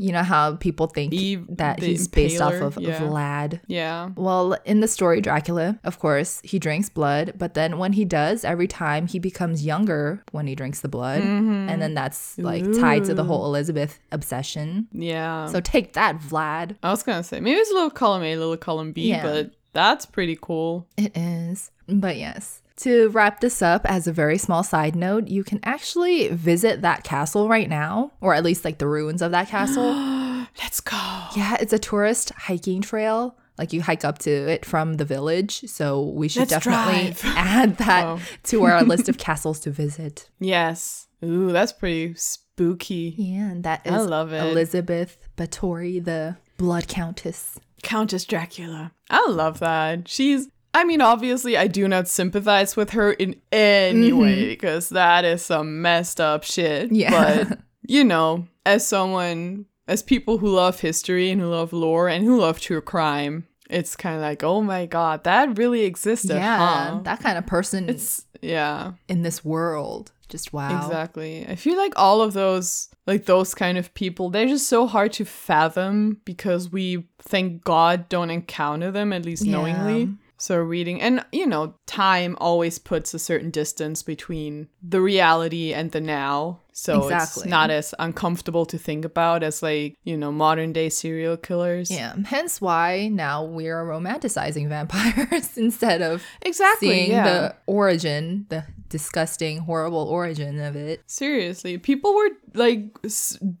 [0.00, 2.98] You know how people think Eve that he's based off of yeah.
[3.00, 3.60] Vlad.
[3.66, 4.10] Yeah.
[4.16, 8.44] Well, in the story Dracula, of course, he drinks blood, but then when he does,
[8.44, 11.22] every time he becomes younger when he drinks the blood.
[11.22, 11.68] Mm-hmm.
[11.68, 14.88] And then that's like tied to the whole Elizabeth obsession.
[14.92, 15.46] Yeah.
[15.46, 16.76] So take that, Vlad.
[16.82, 19.22] I was gonna say maybe it's a little column A, a little column B, Yeah.
[19.22, 20.86] but that's pretty cool.
[20.96, 21.70] It is.
[21.86, 22.59] But yes.
[22.80, 27.04] To wrap this up, as a very small side note, you can actually visit that
[27.04, 29.92] castle right now, or at least like the ruins of that castle.
[30.62, 30.96] Let's go.
[31.36, 33.36] yeah, it's a tourist hiking trail.
[33.58, 35.60] Like you hike up to it from the village.
[35.66, 37.22] So we should Let's definitely drive.
[37.36, 38.20] add that Oh.
[38.44, 40.30] to our list of castles to visit.
[40.38, 41.08] Yes.
[41.22, 43.14] Ooh, that's pretty spooky.
[43.18, 44.42] Yeah, and that is I love it.
[44.42, 47.58] Elizabeth Bathory, the Blood Countess.
[47.82, 48.92] Countess Dracula.
[49.10, 50.08] I love that.
[50.08, 55.24] She's I mean, obviously I do not sympathize with her in any way because that
[55.24, 56.86] is some messed up shit.
[56.86, 56.94] Mm-hmm.
[56.94, 57.44] Yeah.
[57.48, 62.24] But you know, as someone as people who love history and who love lore and
[62.24, 66.90] who love true crime, it's kind of like, oh my god, that really existed, yeah,
[66.90, 67.00] huh?
[67.02, 70.12] that kind of person It's yeah, in this world.
[70.28, 70.76] Just wow.
[70.84, 71.44] exactly.
[71.48, 75.12] I feel like all of those like those kind of people, they're just so hard
[75.14, 79.52] to fathom because we thank God don't encounter them at least Yeah.
[79.52, 80.14] knowingly.
[80.40, 85.92] So reading and you know, time always puts a certain distance between the reality and
[85.92, 86.60] the now.
[86.72, 91.36] So it's not as uncomfortable to think about as like, you know, modern day serial
[91.36, 91.90] killers.
[91.90, 96.88] Yeah, hence why now we are romanticizing vampires instead of Exactly.
[96.88, 97.24] seeing yeah.
[97.24, 101.02] the origin, the disgusting, horrible origin of it.
[101.06, 102.84] Seriously, people were like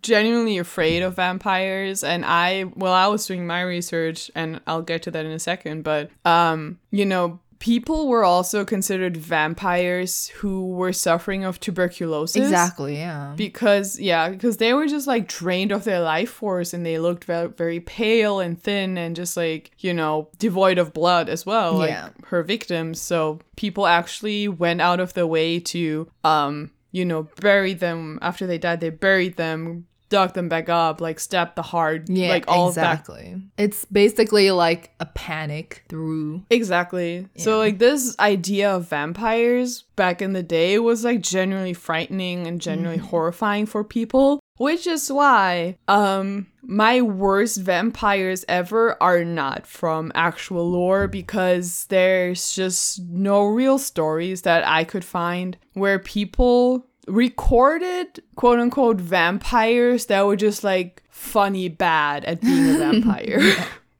[0.02, 5.02] genuinely afraid of vampires, and I, well, I was doing my research, and I'll get
[5.04, 5.84] to that in a second.
[5.84, 12.42] But, um, you know, people were also considered vampires who were suffering of tuberculosis.
[12.42, 13.34] Exactly, yeah.
[13.36, 17.24] Because yeah, because they were just like drained of their life force and they looked
[17.24, 21.74] very, very pale and thin and just like, you know, devoid of blood as well,
[21.74, 22.08] like Yeah.
[22.26, 23.00] her victims.
[23.00, 28.46] So people actually went out of their way to um, you know, bury them after
[28.48, 32.44] they died, they buried them, dug them back up, like step the heart, yeah, like
[32.48, 33.40] all exactly.
[33.56, 37.28] It's basically like a panic through Exactly.
[37.36, 42.60] So like this idea of vampires back in the day was like genuinely frightening and
[42.60, 50.12] genuinely horrifying for people, which is why um my worst vampires ever are not from
[50.14, 58.22] actual lore because there's just no real stories that I could find where people recorded
[58.36, 63.40] quote unquote vampires that were just like funny bad at being a vampire.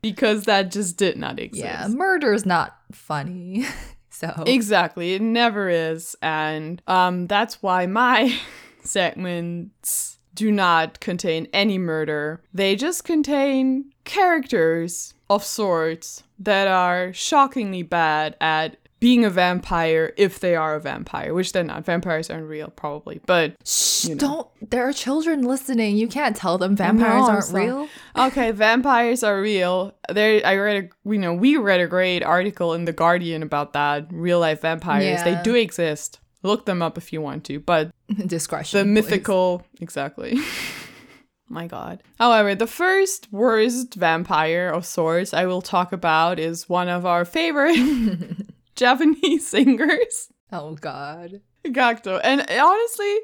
[0.03, 1.64] Because that just did not exist.
[1.64, 3.66] Yeah, murder is not funny.
[4.11, 5.14] so Exactly.
[5.14, 6.16] It never is.
[6.23, 8.38] And um that's why my
[8.83, 12.42] segments do not contain any murder.
[12.55, 20.38] They just contain characters of sorts that are shockingly bad at being a vampire if
[20.40, 21.84] they are a vampire, which they're not.
[21.86, 23.20] Vampires aren't real, probably.
[23.26, 24.18] But Shh, you know.
[24.20, 25.96] don't there are children listening.
[25.96, 27.58] You can't tell them vampires No, aren't not.
[27.58, 27.88] real.
[28.28, 29.94] okay, vampires are real.
[30.08, 33.72] There, I read a, you know, we read a great article in the Guardian about
[33.72, 34.06] that.
[34.12, 36.20] Real life vampires, they do exist.
[36.42, 37.58] Look them up if you want to.
[37.60, 37.90] But
[38.26, 38.78] Discretion.
[38.94, 39.10] the please.
[39.10, 40.38] mythical, exactly.
[41.48, 42.02] My God.
[42.18, 47.24] However, the first worst vampire of sorts I will talk about is one of our
[47.24, 47.76] favorite
[48.81, 50.33] Japanese singers.
[50.51, 51.43] Oh god.
[51.64, 52.19] Gakto.
[52.25, 53.16] And honestly,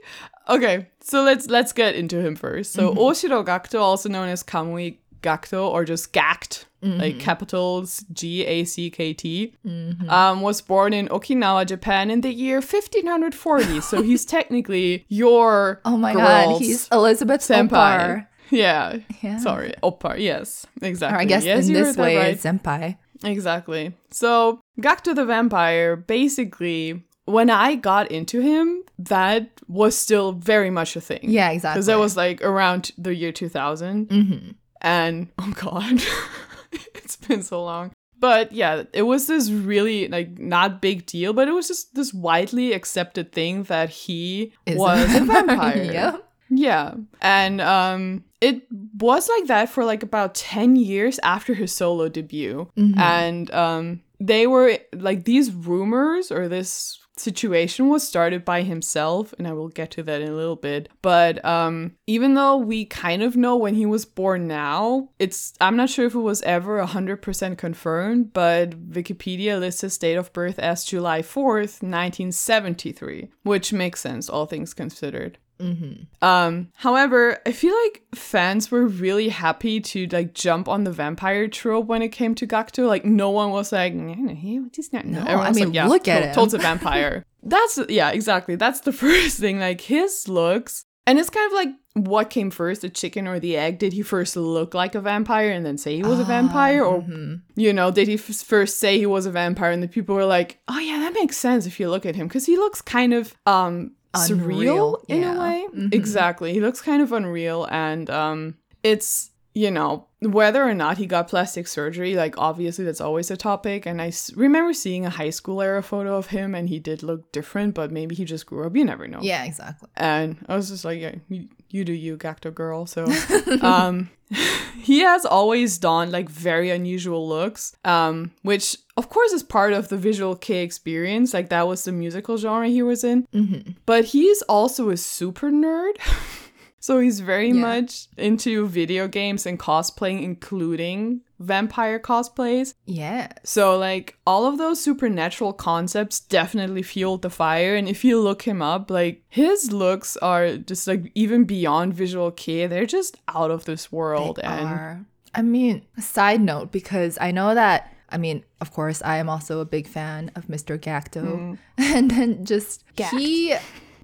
[0.49, 2.73] okay, so let's let's get into him first.
[2.73, 2.99] So mm-hmm.
[2.99, 7.21] Oshiro Gakto, also known as Kamui Gakto or just Gact, like mm-hmm.
[7.21, 10.11] capitals G A C K T, mm-hmm.
[10.11, 13.81] um, was born in Okinawa, Japan in the year 1540.
[13.81, 17.71] so he's technically your Oh my god, he's Elizabeth senpai.
[17.71, 18.27] Oppa.
[18.51, 18.99] Yeah.
[19.23, 19.39] Yeah.
[19.39, 20.19] Sorry, Oppa.
[20.19, 21.17] Yes, exactly.
[21.17, 22.35] Or I guess yes, in this way right.
[22.35, 22.99] it's senpai.
[23.25, 23.95] Exactly.
[24.11, 30.97] So, Gakto the Vampire, basically, when I got into him, that was still very much
[30.97, 31.21] a thing.
[31.23, 31.77] Yeah, exactly.
[31.79, 34.07] Because that was like around the year 2000.
[34.11, 34.51] hmm
[34.81, 36.03] And, oh God,
[36.95, 37.93] it's been so long.
[38.19, 42.15] But yeah, it was this really, like, not big deal, but it was just this
[42.15, 45.83] widely accepted thing that he Is was a vampire.
[45.93, 46.26] yep.
[46.49, 46.95] Yeah.
[47.21, 48.63] And um it
[48.99, 52.69] was like that for like about 10 years after his solo debut.
[52.77, 52.99] Mhm.
[52.99, 59.49] And um they were like these rumors or this situation was started by himself and
[59.49, 60.91] I will get to that in a little bit.
[61.01, 65.77] But um even though we kind of know when he was born now, it's I'm
[65.77, 70.59] not sure if it was ever 100% confirmed, but Wikipedia lists his date of birth
[70.59, 75.39] as July 4th, 1973, which makes sense all things considered.
[75.61, 75.93] Hmm
[76.23, 81.49] Um, however, I feel like fans were really happy to like jump on the vampire
[81.49, 82.87] trope when it came to Gakto.
[82.87, 85.05] Like no one was like, he, he's not.
[85.05, 86.35] No, Everyone I mean, like, yeah, look at him.
[86.35, 87.25] Tol's a vampire.
[87.43, 88.57] That's yeah, exactly.
[88.57, 89.61] That's the first thing.
[89.61, 93.57] Like his looks, and it's kind of like what came first, the chicken or the
[93.57, 93.79] egg?
[93.79, 97.01] Did he first look like a vampire and then say he was a vampire, or
[97.01, 97.41] Mhm.
[97.55, 100.27] you know, did he f- first say he was a vampire and the people were
[100.27, 103.15] like, oh yeah, that makes sense if you look at him because he looks kind
[103.15, 105.39] of um surreal Unreal, in a yeah.
[105.41, 105.67] way.
[105.75, 105.95] Mhm.
[105.95, 111.07] Exactly, he looks kind of unreal, and um, it's you know whether or not he
[111.07, 112.15] got plastic surgery.
[112.15, 115.83] Like obviously that's always a topic, and I s- remember seeing a high school era
[115.83, 118.77] photo of him, and he did look different, but maybe he just grew up.
[118.77, 119.21] You never know.
[119.23, 119.89] Yeah, exactly.
[119.97, 122.85] And I was just like, yeah, you, you do you, Gacto girl.
[122.87, 123.07] So,
[123.63, 124.11] um,
[124.83, 129.89] he has always donned like very unusual looks, um, which of course is part of
[129.89, 131.35] the visual kei experience.
[131.35, 133.27] Like that was the musical genre he was in.
[133.33, 135.95] hmm But he's also a super nerd.
[136.81, 137.55] so he's very Yeah.
[137.55, 142.73] much into video games and cosplaying, including vampire cosplays.
[142.87, 143.29] Yeah.
[143.45, 147.77] So, like, all of those supernatural concepts definitely fueled the fire.
[147.77, 152.31] And if you look him up, like, his looks are just like even beyond visual
[152.31, 154.37] kei, They're just out of this world.
[154.37, 155.05] They and are.
[155.35, 159.61] I mean, side note, because I know that, I mean, of course, I am also
[159.61, 160.79] a big fan of Mr.
[160.79, 161.25] Gacto.
[161.25, 161.59] Mm.
[161.79, 163.55] And then just, he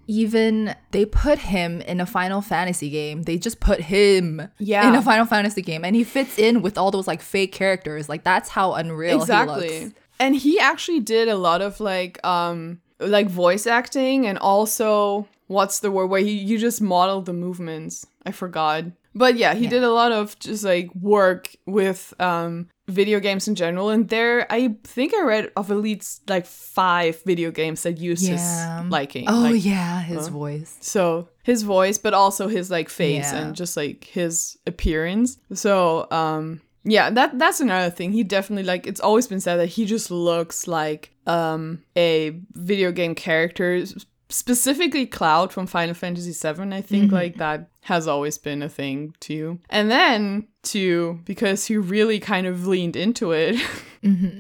[0.09, 3.23] even, they put him in a Final Fantasy game.
[3.23, 4.89] They just put him Yeah.
[4.89, 5.85] in a Final Fantasy game.
[5.85, 8.09] And he fits in with all those like fake characters.
[8.09, 9.81] Like, that's how unreal he exactly.
[9.85, 9.95] looks.
[10.19, 15.81] And he actually did a lot of like, um, like voice acting and also what's
[15.81, 18.07] the word where he, you just modeled the movements.
[18.27, 18.85] I forgot.
[19.15, 19.71] But yeah, he Yeah.
[19.71, 23.91] did a lot of just like work with um video games in general.
[23.91, 28.23] And there, I think I read of at least like five video games that use
[28.29, 28.83] Yeah.
[28.83, 29.29] his liking.
[29.29, 30.77] Oh like, yeah, his voice.
[30.81, 33.39] So his voice, but also his like face Yeah.
[33.39, 35.39] and just like his appearance.
[35.55, 38.13] So um yeah, that that's another thing.
[38.13, 42.91] He definitely like it's always been said that he just looks like um a video
[42.93, 43.85] game character
[44.33, 46.73] specifically Cloud from Final Fantasy VII.
[46.75, 49.59] I think like that has always been a thing too.
[49.71, 53.57] And then too because he really kind of leaned into it.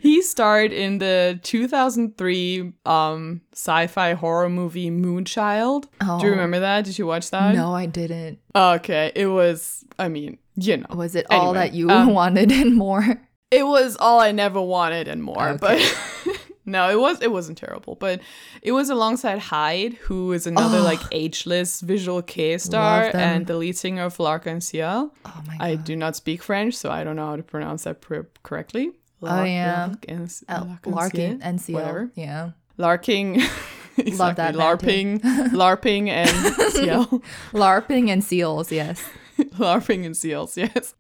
[0.03, 5.84] He starred in the 2003 um sci-fi horror movie Moonchild.
[6.01, 6.18] Oh.
[6.18, 6.24] Do Oh.
[6.24, 6.84] you remember that?
[6.84, 7.55] Did you watch that?
[7.55, 8.40] No, I didn't.
[8.57, 10.86] Okay, it was I mean, you know.
[10.97, 13.05] Was it all that you um, wanted and more?
[13.53, 15.59] It was all I never wanted and more, Okay.
[15.61, 15.97] but
[16.65, 18.21] no, it was it wasn't terrible, but
[18.63, 20.83] it was alongside Hyde, who is another Oh.
[20.93, 25.13] like ageless visual kei star and the lead singer of L'Arc-en-Ciel.
[25.25, 25.65] Oh my god.
[25.65, 28.93] I do not speak French, so I don't know how to pronounce that pr- correctly.
[29.25, 29.87] Oh, yeah.
[29.87, 31.49] Lark and, Uh, Lark and Larkin Ciel?
[31.49, 31.75] and Seal.
[31.77, 32.11] whatever.
[32.15, 32.51] Yeah.
[32.77, 33.37] Larking.
[33.97, 34.13] exactly.
[34.17, 34.55] Love that.
[34.55, 35.21] LARPing,
[35.53, 36.29] LARPing and
[36.73, 37.07] Ciel.
[37.53, 39.03] LARPing and seals, yes.
[39.39, 40.95] LARPing and seals, yes.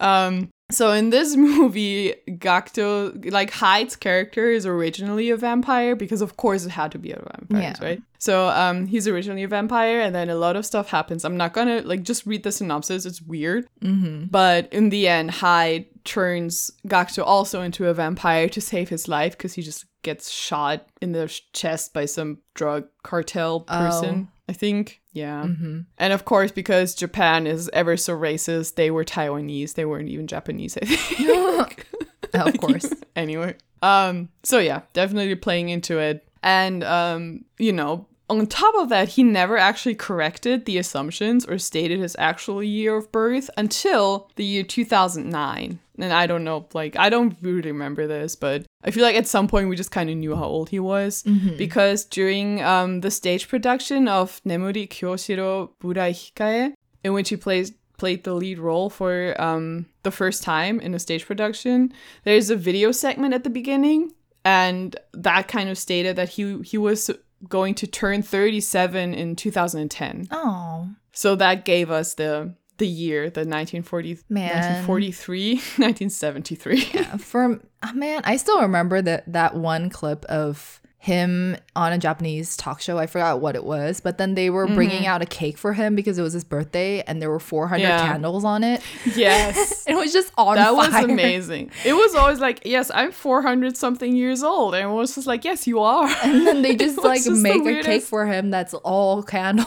[0.00, 6.36] um, so in this movie, Gakto, like Hyde's character is originally a vampire because of
[6.36, 7.84] course it had to be a vampire, Yeah.
[7.84, 8.02] right?
[8.18, 11.24] So um, he's originally a vampire, and then a lot of stuff happens.
[11.24, 13.66] I'm not gonna like just read the synopsis; it's weird.
[13.82, 14.26] Mm-hmm.
[14.26, 19.32] But in the end, Hyde turns Gakto also into a vampire to save his life
[19.32, 24.28] because he just gets shot in the chest by some drug cartel person.
[24.48, 25.00] I think.
[25.12, 25.44] Yeah.
[25.44, 25.80] Mm-hmm.
[25.96, 29.74] And of course, because Japan is ever so racist, they were Taiwanese.
[29.74, 31.86] They weren't even Japanese, I think.
[32.34, 32.92] of course.
[33.14, 33.54] anyway.
[33.82, 36.26] Um, so yeah, definitely playing into it.
[36.42, 41.58] And um, you know, on top of that, he never actually corrected the assumptions or
[41.58, 45.80] stated his actual year of birth until the year 2009.
[46.02, 49.26] And I don't know, like, I don't really remember this, but I feel like at
[49.26, 51.22] some point we just kind of knew how old he was.
[51.56, 56.72] Because during um, the stage production of Nemuri Kyoshiro Burai Hikae,
[57.04, 60.98] in which he plays played the lead role for um, the first time in a
[60.98, 61.92] stage production.
[62.24, 66.78] There's a video segment at the beginning, and that kind of stated that he he
[66.78, 67.10] was
[67.48, 70.28] going to turn 37 in 2010.
[70.30, 70.88] Oh.
[71.12, 74.48] So that gave us the the year, the 1940, Man.
[74.48, 76.90] 1943, 1973.
[76.94, 81.98] Yeah, for oh, man, I still remember that that one clip of him on a
[81.98, 82.98] Japanese talk show.
[82.98, 85.06] I forgot what it was, but then they were bringing mm-hmm.
[85.06, 88.06] out a cake for him because it was his birthday, and there were 400 Yeah.
[88.06, 88.82] candles on it.
[89.16, 89.86] yes.
[89.90, 91.70] It was just on That was amazing.
[91.86, 94.74] It was always like, yes, I'm 400 something years old.
[94.74, 96.06] And it was just like, yes, you are.
[96.22, 99.66] And then they just like just the make a cake for him that's all candle.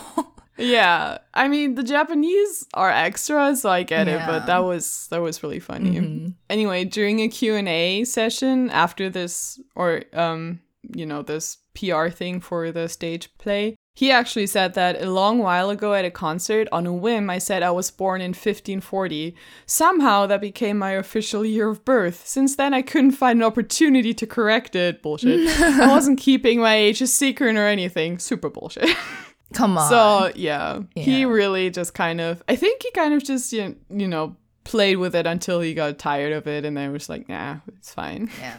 [0.57, 4.19] Yeah, I mean the Japanese are extra, so I get it, Yeah.
[4.19, 4.31] Mm-hmm.
[4.31, 6.33] but that was that was really funny.
[6.49, 10.59] Anyway, during a Q&A session after this or um
[10.95, 15.39] you know this PR thing for the stage play, he actually said that a long
[15.39, 19.35] while ago at a concert on a whim I said I was born in 1540.
[19.65, 22.27] Somehow that became my official year of birth.
[22.27, 25.01] Since then I couldn't find an opportunity to correct it.
[25.01, 25.47] Bullshit.
[25.61, 28.19] I wasn't keeping my age a secret or anything.
[28.19, 28.89] Super bullshit.
[29.53, 29.89] Come on.
[29.89, 32.41] So yeah, he really just kind of.
[32.47, 35.99] I think he kind of just you you know played with it until he got
[35.99, 38.29] tired of it, and then was like, nah, it's fine.
[38.39, 38.57] yeah.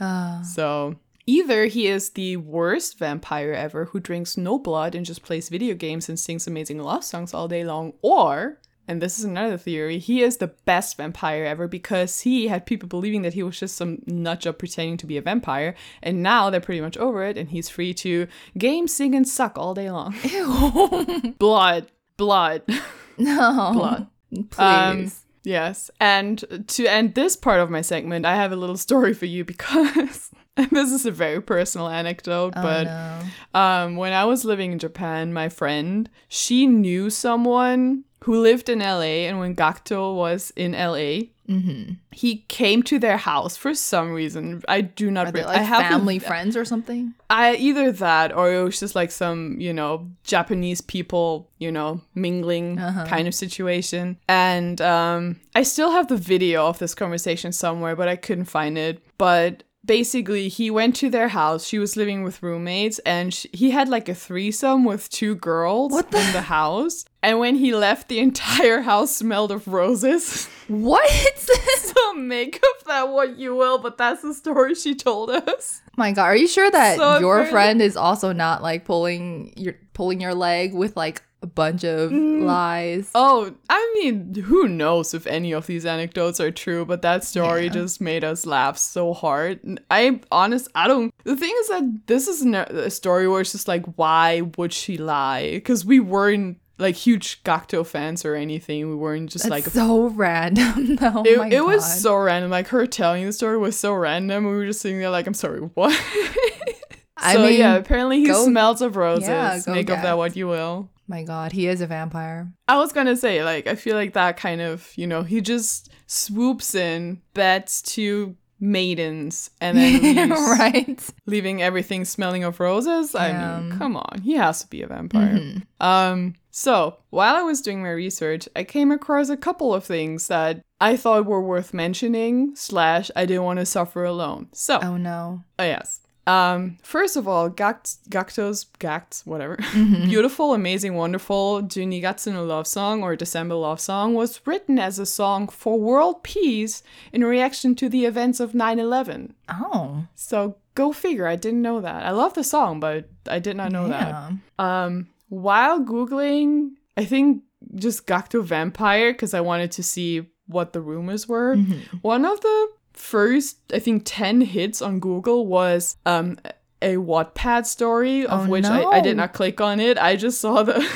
[0.00, 5.22] Uh, So either he is the worst vampire ever who drinks no blood and just
[5.22, 8.58] plays video games and sings amazing love songs all day long, or
[8.88, 12.88] and this is another theory, he is the best vampire ever because he had people
[12.88, 16.60] believing that he was just some nutjob pretending to be a vampire, and now they're
[16.60, 18.26] pretty much over it, and he's free to
[18.56, 20.16] game, sing, and suck all day long.
[20.24, 21.34] ew.
[21.38, 22.62] blood, blood.
[23.18, 23.72] no.
[23.74, 24.06] Blood.
[24.50, 24.58] Please.
[24.58, 25.12] Um,
[25.44, 25.90] Yes.
[25.98, 29.44] And to end this part of my segment, I have a little story for you
[29.46, 32.52] because this is a very personal anecdote.
[32.54, 33.20] oh, but no.
[33.58, 38.80] um, when I was living in Japan, my friend, she knew someone who lived in
[38.80, 39.24] LA.
[39.28, 41.94] And when Gakto was in LA, Mm-hmm.
[42.12, 44.60] he came to their house for some reason.
[44.68, 47.14] I do not Are they re- like I have family friends or something?
[47.30, 52.02] I either that or it was just like some, you know, Japanese people, you know,
[52.14, 53.06] mingling Uh-huh.
[53.06, 54.18] kind of situation.
[54.28, 58.76] And um I still have the video of this conversation somewhere, but I couldn't find
[58.76, 59.00] it.
[59.16, 61.66] But basically, he went to their house.
[61.66, 65.90] She was living with roommates and sh he had like a threesome with two girls
[65.90, 67.04] the- in the house.
[67.20, 70.48] And when he left, the entire house smelled of roses.
[70.68, 71.10] What?
[71.38, 75.80] so make of that what you will, but that's the story she told us.
[75.86, 79.54] Oh my God, are you sure that So your friend is also not like pulling
[79.56, 82.42] your pulling your leg with like a bunch of mm.
[82.42, 83.10] lies.
[83.14, 87.64] Oh, I mean, who knows if any of these anecdotes are true, but that story
[87.64, 87.72] Yeah.
[87.72, 89.80] just made us laugh so hard.
[89.90, 91.14] I honest, I don't.
[91.24, 94.96] The thing is that this is a story where it's just like, why would she
[94.98, 95.52] lie?
[95.52, 98.88] Because we weren't like huge Gakto fans or anything.
[98.88, 99.64] We weren't just That's like.
[99.66, 100.98] so random.
[101.02, 102.50] oh it, it was so random.
[102.50, 104.44] Like her telling the story was so random.
[104.44, 105.92] We were just sitting there like, I'm sorry, what?
[107.20, 109.28] I so mean, yeah, apparently he go- smells of roses.
[109.28, 110.88] Yeah, Make of that what you will.
[111.08, 112.52] My God, he is a vampire.
[112.68, 115.88] I was gonna say, like, I feel like that kind of, you know, he just
[116.06, 121.00] swoops in, bets two maidens, and then leaves, right.
[121.26, 123.14] leaving everything smelling of roses.
[123.14, 123.60] I Yeah.
[123.60, 125.34] mean, come on, he has to be a vampire.
[125.34, 125.62] Mhm.
[125.80, 130.26] Um, so while I was doing my research, I came across a couple of things
[130.28, 132.52] that I thought were worth mentioning.
[132.56, 134.48] Slash, I didn't want to suffer alone.
[134.52, 135.44] So, Oh no.
[135.58, 136.00] Oh, yes.
[136.28, 139.56] Um, first of all, Gakt, Gakto's Gakt, whatever.
[139.78, 140.04] Mm-hmm.
[140.08, 145.06] Beautiful, amazing, wonderful Junigatsu no love song or December love song was written as a
[145.06, 149.32] song for world peace in reaction to the events of 9/11.
[149.48, 150.06] Oh.
[150.14, 151.26] So go figure.
[151.26, 152.04] I didn't know that.
[152.04, 154.32] I love the song, but I did not know that.
[154.58, 157.42] Um, while googling, I think
[157.74, 161.56] just Gakto vampire because I wanted to see what the rumors were.
[161.56, 161.80] Mhm.
[162.02, 162.68] One of the
[162.98, 166.38] first, I think, 10 hits on Google was um,
[166.82, 169.98] a Wattpad story, of Oh, which I, I did not click on it.
[169.98, 170.86] I just saw the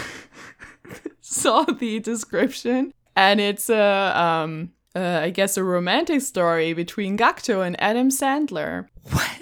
[1.20, 7.66] saw the description, and it's a um, uh, I guess a romantic story between Gakto
[7.66, 8.88] and Adam Sandler.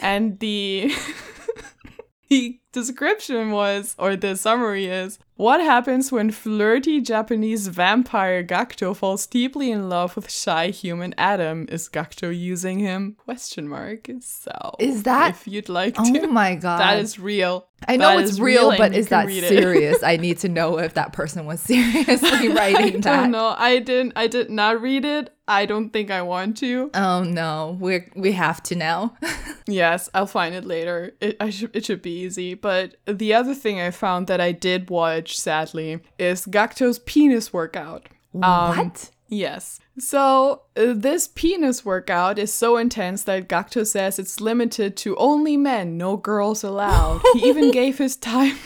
[0.00, 0.92] And the
[2.28, 9.26] the description was, or the summary is, what happens when flirty Japanese vampire Gakto falls
[9.26, 11.66] deeply in love with shy human Adam?
[11.70, 13.16] Is Gakto using him?
[13.24, 14.08] Question mark.
[14.20, 16.26] So Is that- if you'd like Oh to?
[16.26, 16.78] my God.
[16.80, 17.66] that is real.
[17.88, 20.02] I know That it's is real, but is that serious?
[20.02, 23.32] I need to know if that person was seriously I writing that.
[23.32, 23.34] don't.
[23.34, 24.12] I didn't.
[24.16, 25.32] I did not read it.
[25.48, 26.90] I don't think I want to.
[26.92, 29.16] Oh no, we we have to now.
[29.66, 31.12] Yes, I'll find it later.
[31.22, 32.54] It I should it should be easy.
[32.60, 38.08] But the other thing I found that I did watch, sadly, is Gakto's penis workout.
[38.34, 39.10] Um, what?
[39.28, 39.78] Yes.
[39.98, 45.56] So uh, this penis workout is so intense that Gakto says it's limited to only
[45.56, 47.22] men, no girls allowed.
[47.34, 48.56] he even gave his time.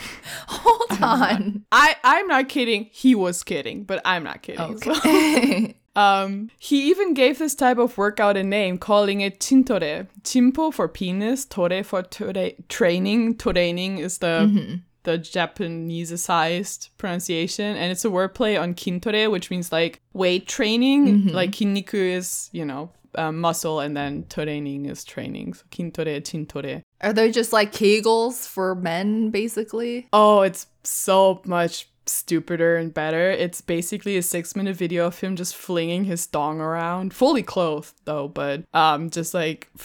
[0.49, 1.64] Hold on.
[1.70, 2.88] I I'm not kidding.
[2.92, 4.78] He was kidding, but I'm not kidding.
[4.78, 5.76] So- Okay.
[5.97, 10.09] Um, he even gave this type of workout a name, calling it chintore.
[10.22, 13.36] Chimpo for penis, tore for tore- training.
[13.36, 20.01] Training is the the Japanesized pronunciation, and it's a wordplay on kintore, which means like
[20.12, 21.28] weight training.
[21.28, 25.55] Like kinniku is you know um, muscle, and then training is training.
[25.55, 26.82] So kintore, chintore.
[27.01, 30.09] Are they just like Kegels for men, basically?
[30.12, 33.31] Oh, it's so much stupider and better.
[33.31, 37.95] It's basically a six minute video of him just flinging his dong around, fully clothed
[38.05, 39.69] though, but um, just like.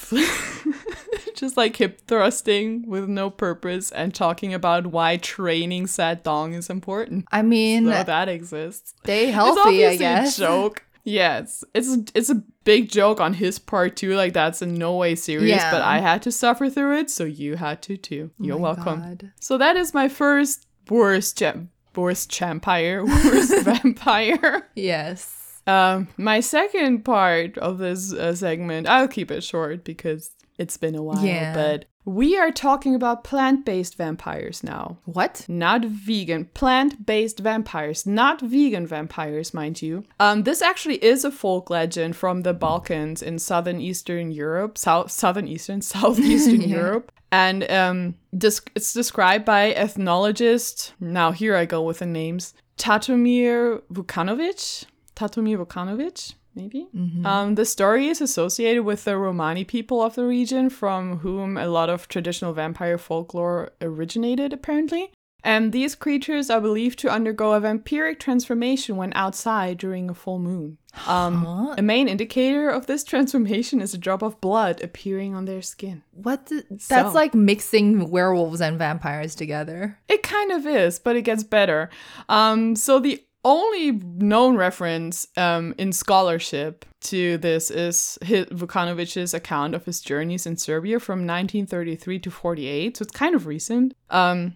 [1.36, 6.70] Just like hip thrusting with no purpose and talking about why training sad dong is
[6.70, 7.26] important.
[7.32, 8.94] I mean, So that exists.
[9.06, 10.38] stay it's healthy, I guess.
[10.38, 10.84] a joke.
[11.06, 14.16] Yes, it's it's a big joke on his part too.
[14.18, 15.72] Like that's in no way serious, Yeah.
[15.72, 18.32] but I had to suffer through it, so you had to too.
[18.38, 19.00] You're Oh welcome.
[19.00, 19.32] God.
[19.40, 24.68] So that is my first worst jam- worst champire, worst vampire.
[24.76, 25.62] Yes.
[25.68, 30.96] Um, my second part of this uh, segment, I'll keep it short because it's been
[30.96, 31.24] a while.
[31.24, 31.54] Yeah.
[31.54, 34.97] But we are talking about plant-based vampires now.
[35.05, 35.45] What?
[35.47, 40.03] Not vegan, plant-based vampires, not vegan vampires, mind you.
[40.20, 45.12] Um, this actually is a folk legend from the Balkans in southern Eastern Europe, south
[45.12, 46.78] southern Eastern, southeastern Yeah.
[46.78, 50.93] Europe, and um, this it's described by ethnologist.
[50.99, 54.86] Now here I go with the names: Tatomir Vukanovic,
[55.16, 56.34] Tatomir Vukanovic.
[56.56, 56.88] Maybe.
[57.26, 61.68] Um, the story is associated with the Romani people of the region, from whom a
[61.68, 65.12] lot of traditional vampire folklore originated, apparently.
[65.41, 70.38] And these creatures are believed to undergo a vampiric transformation when outside during a full
[70.39, 70.78] moon.
[71.08, 71.76] Um, Huh?
[71.78, 76.04] a main indicator of this transformation is a drop of blood appearing on their skin.
[76.12, 76.47] What?
[76.47, 79.97] The, that's So- like mixing werewolves and vampires together.
[80.10, 81.89] It kind of is, but it gets better.
[82.28, 89.74] Um, so the only known reference um, in scholarship to this is his, Vukanovich's account
[89.76, 93.93] of his journeys in Serbia from 1933 to 48, so it's kind of recent.
[94.10, 94.56] Um,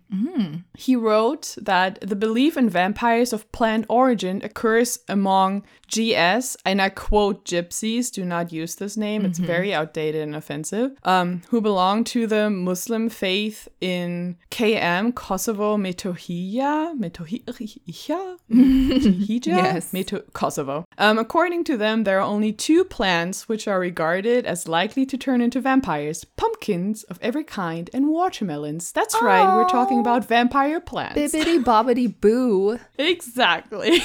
[0.77, 6.89] He wrote that the belief in vampires of plant origin occurs among GS, and I
[6.89, 12.03] quote gypsies, do not use this name, it's very outdated and offensive, um, who belong
[12.05, 19.91] to the Muslim faith in KM, Kosovo, Metohija, Metohija, Metohija, Yes.
[19.93, 20.85] Meto- Kosovo.
[20.97, 25.17] Um, according to them, there are only two plants which are regarded as likely to
[25.17, 28.91] turn into vampires pumpkins of every kind and watermelons.
[28.91, 31.15] That's right, we're talking about vampire plants.
[31.19, 32.79] Bibbity bobbity boo.
[32.97, 33.99] Exactly.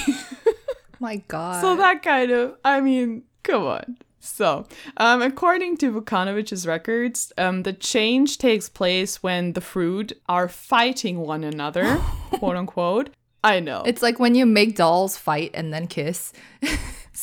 [0.99, 1.61] My God.
[1.61, 3.97] so that kind of, I mean, come on.
[4.19, 4.67] So,
[4.97, 11.19] um, according to Vukanovich's records, um, the change takes place when the fruit are fighting
[11.19, 11.95] one another,
[12.33, 13.09] quote unquote.
[13.43, 13.83] I know.
[13.85, 16.31] it's like when you make dolls fight and then kiss.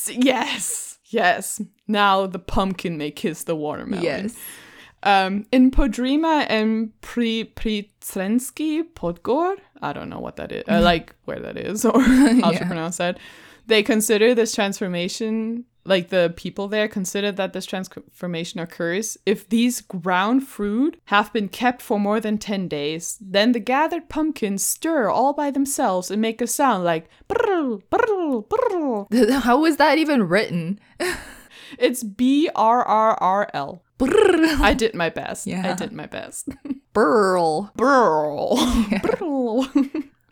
[0.08, 1.60] Yes, yes.
[1.86, 4.04] Now the pumpkin may kiss the watermelon.
[4.04, 4.36] Yes.
[5.02, 11.14] Um, in Podrima and Pri Pritsrenski Podgor, I don't know what that is, uh, like
[11.26, 13.18] where that is or how to pronounce that.
[13.66, 19.80] They consider this transformation, like the people there consider that this transformation occurs if these
[19.80, 23.18] ground fruit have been kept for more than 10 days.
[23.20, 28.46] Then the gathered pumpkins stir all by themselves and make a sound like brrr, brrr,
[28.46, 29.30] brrr.
[29.40, 30.80] How was that even written?
[31.78, 33.82] It's B R R R L.
[33.98, 34.60] Brrr.
[34.60, 35.46] I did my best.
[35.46, 35.70] Yeah.
[35.70, 36.48] I did my best.
[36.92, 37.72] Burl.
[37.76, 38.56] Burl.
[39.18, 39.66] Burl.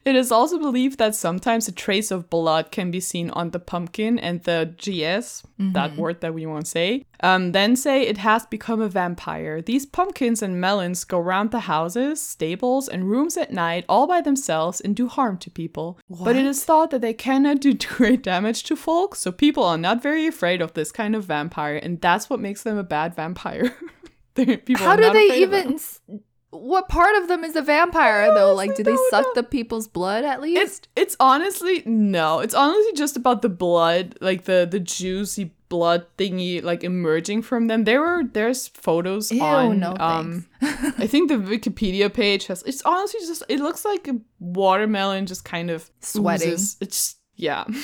[0.05, 3.59] It is also believed that sometimes a trace of blood can be seen on the
[3.59, 5.43] pumpkin and the GS,
[5.73, 9.63] that word that we won't say, um, then say it has become a vampire.
[9.63, 14.21] These pumpkins and melons go around the houses, stables, and rooms at night all by
[14.21, 15.99] themselves and do harm to people.
[16.11, 19.79] But it is thought that they cannot do great damage to folk, so people are
[19.79, 23.15] not very afraid of this kind of vampire, and that's what makes them a bad
[23.15, 23.75] vampire.
[24.35, 25.79] People How do they afraid of them.
[26.09, 26.23] even?
[26.55, 28.55] What part of them is a vampire though?
[28.55, 29.33] Like, do they suck know.
[29.35, 30.61] the people's blood at least?
[30.61, 32.41] It's it's honestly no.
[32.41, 37.67] It's honestly just about the blood, like the the juicy blood thingy, like emerging from
[37.67, 37.85] them.
[37.85, 40.47] There were there's photos Ew, on no um.
[40.63, 42.63] I think the Wikipedia page has.
[42.63, 43.43] It's honestly just.
[43.49, 46.53] It looks like a watermelon just kind of Sweating.
[46.53, 46.77] oozes.
[46.81, 47.65] It's yeah.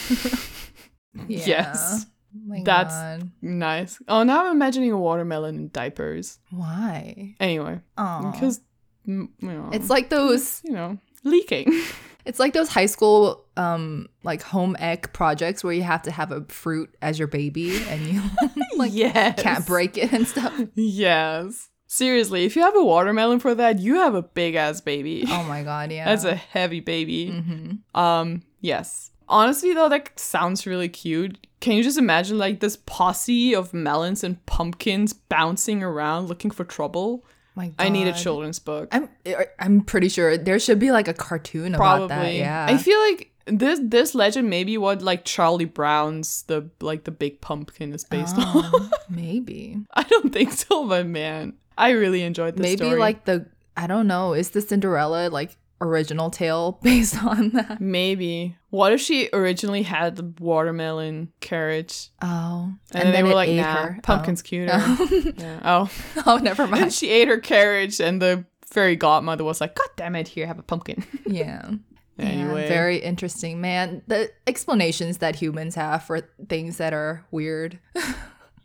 [1.26, 1.44] Yeah.
[1.44, 2.06] yes.
[2.34, 3.30] Oh my That's- God.
[3.42, 3.98] nice.
[4.08, 6.38] Oh, now I'm imagining a watermelon in diapers.
[6.50, 7.34] Why?
[7.40, 8.60] Anyway, Oh, because
[9.04, 10.60] you know, it's like those.
[10.64, 11.72] you know leaking.
[12.26, 16.30] It's like those high school um like home ec projects where you have to have
[16.32, 18.22] a fruit as your baby and you
[18.76, 19.40] like yes.
[19.42, 20.52] can't break it and stuff.
[20.74, 21.70] Yes.
[21.86, 25.24] Seriously, if you have a watermelon for that, you have a big ass baby.
[25.28, 26.04] Oh my god, yeah.
[26.14, 27.30] That's a heavy baby.
[27.30, 29.10] hmm Um, yes.
[29.30, 31.46] Honestly though, that sounds really cute.
[31.60, 36.64] Can you just imagine like this posse of melons and pumpkins bouncing around looking for
[36.64, 37.24] trouble?
[37.54, 37.74] My god.
[37.78, 38.88] I need a children's book.
[38.92, 42.06] I'm er, I'm pretty sure there should be like a cartoon Probably.
[42.06, 42.34] about that.
[42.34, 42.66] Yeah.
[42.68, 47.10] I feel like this this legend may be what like Charlie Brown's the like the
[47.10, 48.70] big pumpkin is based um, on.
[48.72, 49.78] Oh, maybe.
[49.94, 52.98] I don't think so, but man, I really enjoyed this Maybe story.
[52.98, 57.80] like the I don't know, is the Cinderella like original tale based on that?
[57.80, 58.56] Maybe.
[58.70, 62.08] What if she originally had the watermelon carriage?
[62.22, 62.72] Oh.
[62.92, 63.98] And, then they were like, nah, her.
[64.02, 64.44] pumpkin's Oh.
[64.44, 64.70] cuter.
[64.72, 65.08] Oh.
[65.36, 65.60] yeah.
[65.64, 65.90] Oh.
[66.26, 66.92] oh, never And mind.
[66.92, 70.58] she ate her carriage, and the fairy godmother was like, God damn it, here, have
[70.58, 71.04] a pumpkin.
[71.26, 71.70] yeah.
[72.18, 72.62] Anyway.
[72.64, 74.02] Yeah, very interesting, man.
[74.06, 76.20] The explanations that humans have for
[76.50, 77.78] things that are weird.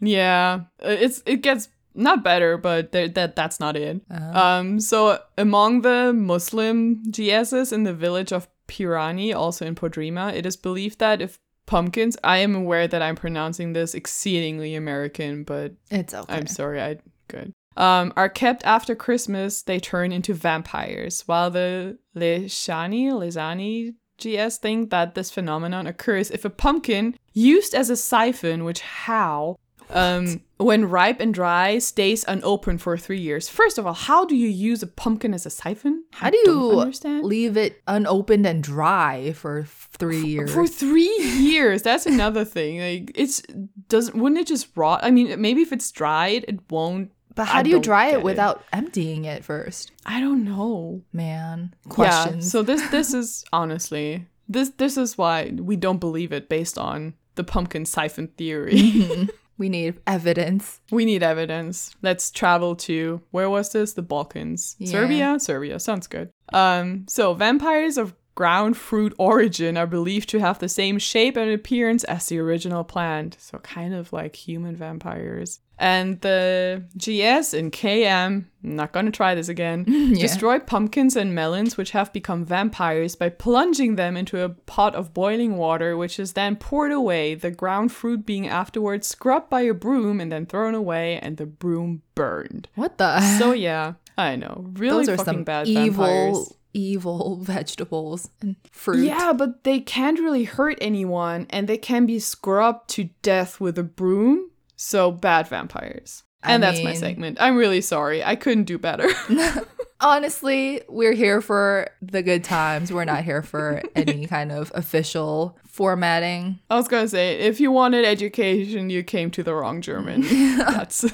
[0.01, 0.61] yeah.
[0.84, 4.01] Uh, It's It gets not better, but that that's not it.
[4.11, 4.39] Oh.
[4.39, 10.45] Um, so among the Muslim GSs in the village of Pirani, also in Podrima, it
[10.45, 15.73] is believed that if pumpkins, I am aware that I'm pronouncing this exceedingly American, but
[15.89, 16.33] It's okay.
[16.33, 17.53] I'm sorry, I good.
[17.77, 24.91] Um, are kept after Christmas, they turn into vampires, while the Leshani, Lezani GS think
[24.91, 29.57] that this phenomenon occurs if a pumpkin used as a siphon, which how,
[29.89, 33.47] um, when ripe and dry, stays unopened for three years.
[33.49, 36.03] First of all, how do you use a pumpkin as a siphon?
[36.13, 37.23] How I do you understand?
[37.25, 40.53] leave it unopened and dry for three years?
[40.53, 42.79] For three years, that's another thing.
[42.79, 43.41] Like it's
[43.89, 45.01] doesn't wouldn't it just rot?
[45.03, 47.11] I mean, maybe if it's dried, it won't.
[47.36, 48.23] but how I do you dry it it.
[48.23, 49.91] without emptying it first?
[50.05, 51.01] I don't know.
[51.11, 52.49] Man, Yeah, questions.
[52.51, 57.15] so this this is honestly this this is why we don't believe it based on
[57.36, 58.73] the pumpkin siphon theory.
[58.75, 59.29] Mhm.
[59.58, 60.82] we need evidence.
[60.91, 61.95] we need evidence.
[62.01, 63.93] Let's travel to where was this?
[63.93, 64.76] The Balkans.
[64.80, 64.91] Yeah.
[64.91, 65.39] Serbia?
[65.39, 65.80] Serbia.
[65.80, 66.30] Sounds good.
[66.53, 71.51] Um so vampires of ground fruit origin are believed to have the same shape and
[71.51, 73.38] appearance as the original plant.
[73.39, 75.61] So, kind of like human vampires.
[75.77, 79.83] And the GS and KM, not gonna try this again,
[80.13, 85.13] destroy pumpkins and melons which have become vampires by plunging them into a pot of
[85.13, 89.73] boiling water, which is then poured away, the ground fruit being afterwards scrubbed by a
[89.73, 92.69] broom and then thrown away, and the broom burned.
[92.75, 93.19] What the?
[93.38, 96.53] So yeah, I know, really Those are fucking some bad evil, vampires.
[96.76, 99.05] Evil vegetables and fruit.
[99.05, 103.80] Yeah, but they can't really hurt anyone, and they can be scrubbed to death with
[103.80, 104.51] a broom.
[104.76, 106.23] So bad vampires.
[106.43, 107.38] I And that's my segment.
[107.39, 108.23] I'm really sorry.
[108.23, 109.09] I couldn't do better.
[110.01, 112.91] Honestly, we're here for the good times.
[112.91, 116.59] We're not here for any kind of official formatting.
[116.69, 120.21] I was gonna say, if you wanted education, you came to the wrong German.
[120.57, 121.05] That's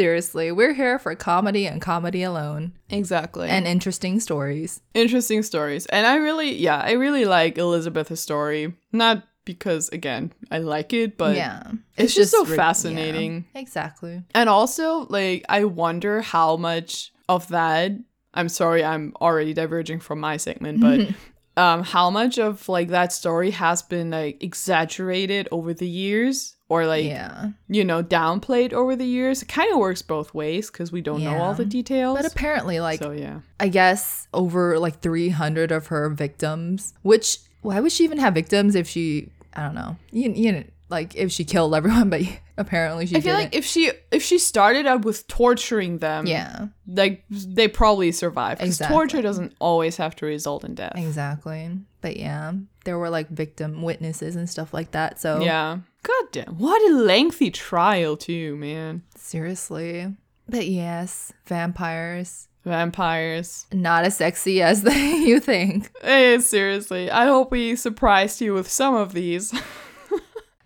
[0.00, 4.80] Seriously, we're here for comedy and comedy alone exactly and interesting stories.
[4.94, 5.84] interesting stories.
[5.84, 8.72] And I really, yeah, I really like Elizabeth's story.
[8.92, 11.72] Not because again I like it, but yeah.
[11.98, 13.44] it's, just, so re- fascinating.
[13.54, 14.22] yeah, exactly.
[14.34, 17.92] And also, like, I wonder how much of that.
[18.32, 21.08] I'm sorry, I'm already diverging from my segment, but
[21.62, 26.86] um, how much of like that story has been like exaggerated over the years, or
[26.86, 27.50] like yeah.
[27.68, 29.42] you know downplayed over the years?
[29.42, 32.16] It kind of works both ways because we don't know all the details.
[32.16, 37.80] But apparently, like, so yeah, I guess over like 300 of her victims, which why
[37.80, 41.30] would she even have victims if she, I don't know, you, you know, like if
[41.32, 42.22] she killed everyone, but
[42.56, 43.52] apparently she I feel didn't.
[43.52, 48.58] like if she if she started out with torturing them, yeah, like they probably survive
[48.58, 48.94] because Exactly.
[48.94, 50.92] torture doesn't always have to result in death.
[50.96, 51.78] exactly.
[52.00, 52.52] But yeah,
[52.84, 55.20] there were like victim witnesses and stuff like that.
[55.20, 55.78] So Yeah.
[56.02, 56.58] God damn.
[56.58, 59.02] What a lengthy trial, too, man.
[59.16, 60.14] seriously.
[60.48, 62.48] But yes, vampires.
[62.64, 63.66] Vampires.
[63.72, 65.90] Not as sexy as they, you think.
[66.02, 67.10] Eh, seriously.
[67.10, 69.52] I hope we surprised you with some of these.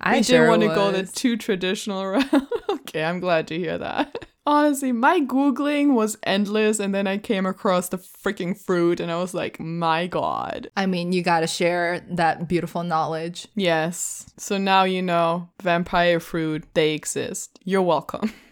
[0.00, 1.12] I we sure didn't want to go the was.
[1.12, 2.48] too traditional route.
[2.70, 4.26] okay, I'm glad to hear that.
[4.46, 9.16] Honestly, my Googling was endless, and then I came across the freaking fruit, and I
[9.16, 10.68] was like, my god.
[10.76, 13.48] I mean, you gotta share that beautiful knowledge.
[13.54, 14.30] Yes.
[14.36, 17.58] So now you know vampire fruit, they exist.
[17.64, 18.32] You're welcome.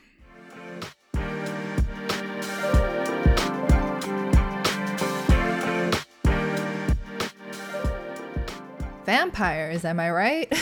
[9.04, 10.52] Vampires, am I right?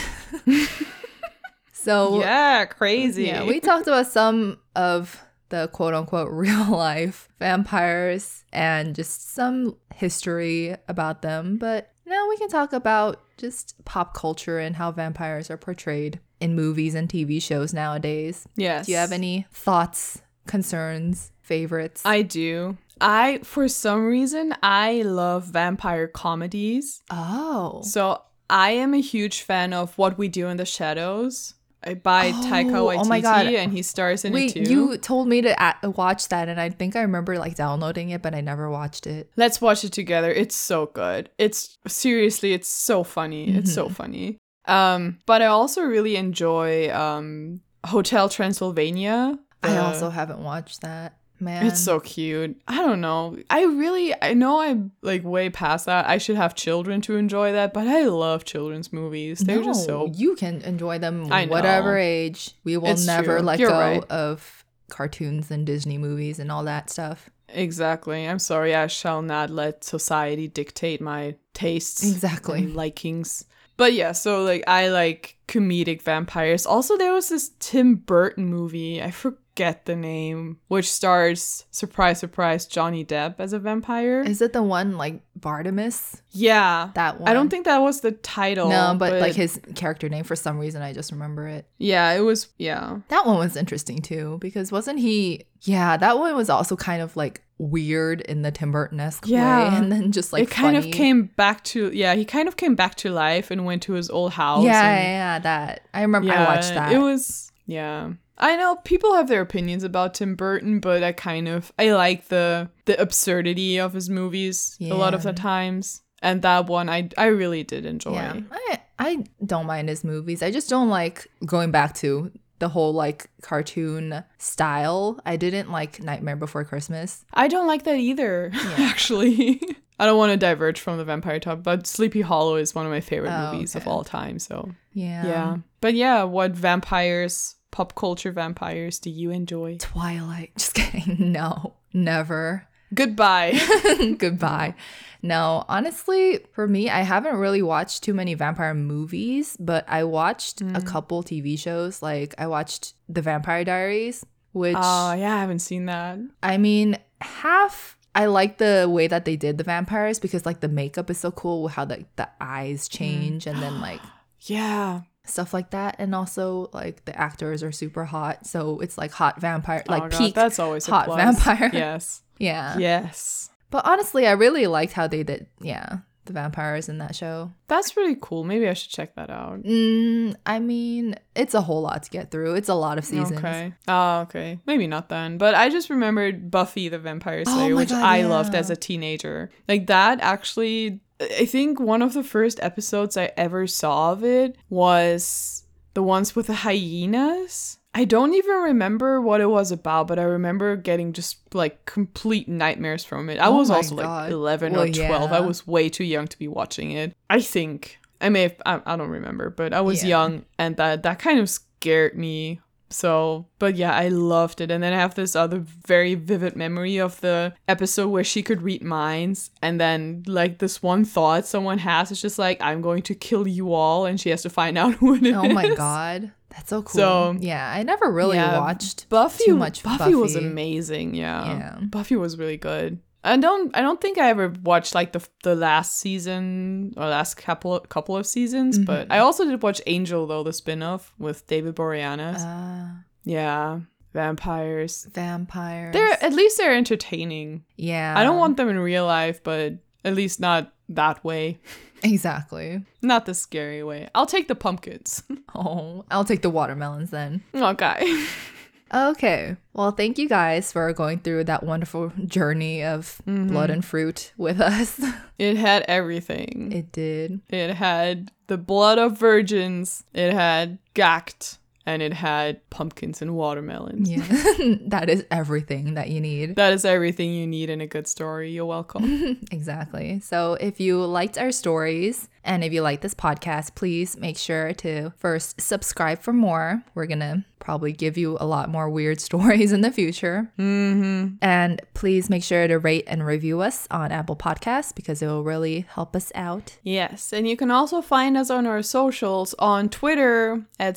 [1.73, 3.25] so yeah, crazy.
[3.25, 9.77] Yeah, we talked about some of the quote unquote real life vampires and just some
[9.95, 15.51] history about them, but now we can talk about just pop culture and how vampires
[15.51, 18.47] are portrayed in movies and TV shows nowadays.
[18.57, 18.87] yes.
[18.87, 22.03] Do you have any thoughts, concerns, favorites?
[22.05, 22.79] I do.
[23.03, 27.03] I, for some reason, I love vampire comedies.
[27.11, 27.81] oh.
[27.83, 31.55] So I am a huge fan of What We Do in the Shadows
[31.87, 33.47] uh, by Taika Oh, Waititi, oh my God.
[33.47, 34.71] and he stars in Wait, it too.
[34.73, 38.21] you told me to a- watch that, and I think I remember like downloading it,
[38.23, 39.31] but I never watched it.
[39.37, 40.31] Let's watch it together.
[40.31, 41.31] It's so good.
[41.39, 43.45] It's seriously, it's so funny.
[43.57, 43.75] It's Mm-hmm.
[43.75, 44.37] so funny.
[44.67, 49.39] Um, but I also really enjoy um Hotel Transylvania.
[49.63, 51.17] I also haven't watched that.
[51.41, 52.61] Man, It's so cute.
[52.69, 53.37] I don't know.
[53.49, 56.07] I really, I know I'm like way past that.
[56.07, 59.39] I should have children to enjoy that, but I love children's movies.
[59.41, 60.07] They're just so.
[60.15, 61.51] you can enjoy them I know.
[61.53, 62.53] whatever age.
[62.65, 63.47] We will It's never true.
[63.47, 64.05] let You're go right.
[64.11, 67.31] of cartoons and Disney movies and all that stuff.
[67.49, 68.29] Exactly.
[68.29, 68.75] I'm sorry.
[68.75, 72.03] I shall not let society dictate my tastes.
[72.05, 72.59] Exactly.
[72.61, 73.45] and likings.
[73.77, 76.67] But yeah, so like I like comedic vampires.
[76.67, 79.03] Also, there was this Tim Burton movie.
[79.03, 79.11] I
[79.55, 84.23] forget the name, which stars surprise, surprise Johnny Depp as a vampire.
[84.23, 86.21] Is it the one like Bartimus?
[86.31, 87.29] yeah, That one?
[87.29, 88.69] I don't think that was the title.
[88.69, 91.67] No, but, like his character name for some reason I just remember it.
[91.79, 92.99] yeah, it was yeah.
[93.09, 95.45] That one was interesting too because wasn't he?
[95.63, 99.69] Yeah, that one was also kind of like weird in the Tim Burton esque Yeah.
[99.71, 100.89] way, and then just like it kind funny.
[100.91, 102.15] of came back to yeah.
[102.15, 104.65] He kind of came back to life and went to his old house.
[104.65, 106.33] Yeah, and- yeah, yeah, that I remember.
[106.33, 106.93] I watched that.
[106.93, 108.13] It was yeah.
[108.43, 112.29] I know people have their opinions about Tim Burton, but I kind of I like
[112.29, 116.01] the the absurdity of his movies a lot of the times.
[116.23, 118.13] And that one I I really did enjoy.
[118.15, 120.43] Yeah, I I don't mind his movies.
[120.43, 125.21] I just don't like going back to the whole like cartoon style.
[125.27, 127.25] I didn't like Nightmare Before Christmas.
[127.35, 129.61] I don't like that either, actually.
[129.99, 132.93] I don't want to diverge from the vampire top, but Sleepy Hollow is one of
[132.93, 134.39] my favorite Oh, movies of all time.
[134.39, 135.27] So Yeah.
[135.27, 135.57] yeah.
[135.83, 139.77] But yeah, what vampires, pop culture vampires do you enjoy?
[139.79, 140.53] Twilight.
[140.57, 141.33] Just kidding.
[141.33, 142.67] No, never.
[142.93, 143.59] Goodbye.
[144.19, 144.75] Goodbye.
[145.23, 150.61] No, honestly, for me, I haven't really watched too many vampire movies, but I watched
[150.61, 150.77] a hmm.
[150.79, 152.03] couple TV shows.
[152.03, 156.19] Like I watched The Vampire Diaries, which Oh, yeah, I haven't seen that.
[156.43, 160.69] I mean, half I like the way that they did the vampires because like the
[160.69, 162.97] makeup is so cool, with how the the eyes hmm.
[162.97, 164.01] change and then like
[164.43, 165.03] Yeah.
[165.25, 169.41] Stuff like that, and also like the actors are super hot, so it's like hot
[169.41, 171.71] vampire, oh, like oh, God, peak that's always hot vampire.
[171.75, 172.23] Yes.
[172.39, 172.77] yeah.
[172.79, 173.51] Yes.
[173.71, 175.99] But honestly, I really liked how they did, yeah,
[176.31, 177.51] the vampires in that show.
[177.67, 178.45] That's really cool.
[178.45, 179.63] Maybe I should check that out.
[179.63, 182.55] Mm, I mean, it's a whole lot to get through.
[182.55, 183.39] It's a lot of seasons.
[183.39, 183.75] Okay.
[183.89, 184.59] Oh, okay.
[184.67, 185.39] Maybe not then.
[185.39, 188.71] But I just remembered Buffy the Vampire Oh Slayer, my which God, I loved as
[188.71, 189.51] a teenager.
[189.69, 194.57] Like that actually I think one of the first episodes I ever saw of it
[194.71, 195.65] was
[195.95, 197.79] the ones with the hyenas.
[197.93, 202.49] I don't even remember what it was about, but I remember getting just like complete
[202.49, 203.39] nightmares from it.
[203.41, 204.25] I Oh was also God.
[204.25, 205.33] like 11 Well, or 12.
[205.33, 207.15] I was way too young to be watching it.
[207.29, 207.99] I think.
[208.21, 210.11] I may have, I, I don't remember, but I was Yeah.
[210.11, 212.61] young and that that kind of scared me.
[212.91, 214.71] So, but yeah, I loved it.
[214.71, 218.63] And then I have this other very vivid memory of the episode where she could
[218.63, 219.51] read minds.
[219.63, 223.47] And then, like, this one thought someone has is just like, I'm going to kill
[223.47, 224.07] you all.
[224.07, 225.37] And she has to find out who it is.
[225.37, 226.93] Oh my god, that's so cool.
[227.01, 229.83] So- yeah, I never really Yeah, watched Buffy, too much.
[229.85, 231.15] Buffy, was amazing.
[231.15, 231.45] Yeah.
[231.47, 231.79] Yeah.
[231.83, 232.99] Buffy was really good.
[233.23, 237.37] I don't I don't think I ever watched like the the last season or last
[237.37, 238.85] couple couple of seasons, Mm-hmm.
[238.87, 242.41] but I also did watch Angel though the spin-off with David Boreanaz.
[242.41, 242.95] Uh,
[243.25, 243.81] yeah.
[244.15, 245.07] Vampires.
[245.13, 245.93] vampires.
[245.93, 247.65] They're at least they're entertaining.
[247.77, 248.15] yeah.
[248.17, 251.61] I don't want them in real life, but at least not that way.
[252.03, 252.83] exactly.
[253.03, 254.09] Not the scary way.
[254.15, 255.23] I'll take the pumpkins.
[255.55, 257.43] Oh, I'll take the watermelons then.
[257.55, 258.27] okay.
[258.93, 259.57] Okay.
[259.73, 263.49] Well, thank you guys for going through that wonderful journey of Mm-hmm.
[263.49, 265.01] blood and fruit with us.
[265.39, 266.71] It had everything.
[266.71, 267.41] it did.
[267.49, 270.05] It had the blood of virgins.
[270.13, 271.57] It had gact.
[271.87, 274.11] And it had pumpkins and watermelons.
[274.11, 274.19] Yeah.
[274.87, 276.57] that is everything that you need.
[276.57, 278.51] That is everything you need in a good story.
[278.53, 279.39] You're welcome.
[279.51, 280.21] Exactly.
[280.21, 284.73] So if you liked our stories and if you like this podcast, please make sure
[284.75, 286.83] to first subscribe for more.
[286.95, 290.51] We're going to probably give you a lot more weird stories in the future.
[290.59, 291.35] Mm-hmm.
[291.43, 295.45] And please make sure to rate and review us on Apple Podcasts because it will
[295.45, 296.79] really help us out.
[296.83, 297.33] yes.
[297.33, 300.97] And you can also find us on our socials on Twitter at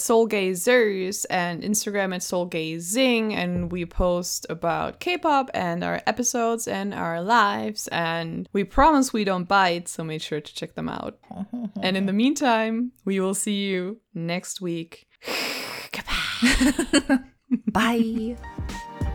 [0.74, 3.34] SoulGazers and Instagram at SoulGazing.
[3.34, 7.88] And we post about K pop and our episodes and our lives.
[7.89, 9.88] And we promise we don't bite.
[9.88, 11.17] So make sure to check them out.
[11.82, 15.07] and in the meantime, we will see you next week.
[15.91, 17.19] Goodbye.
[17.71, 19.12] Bye.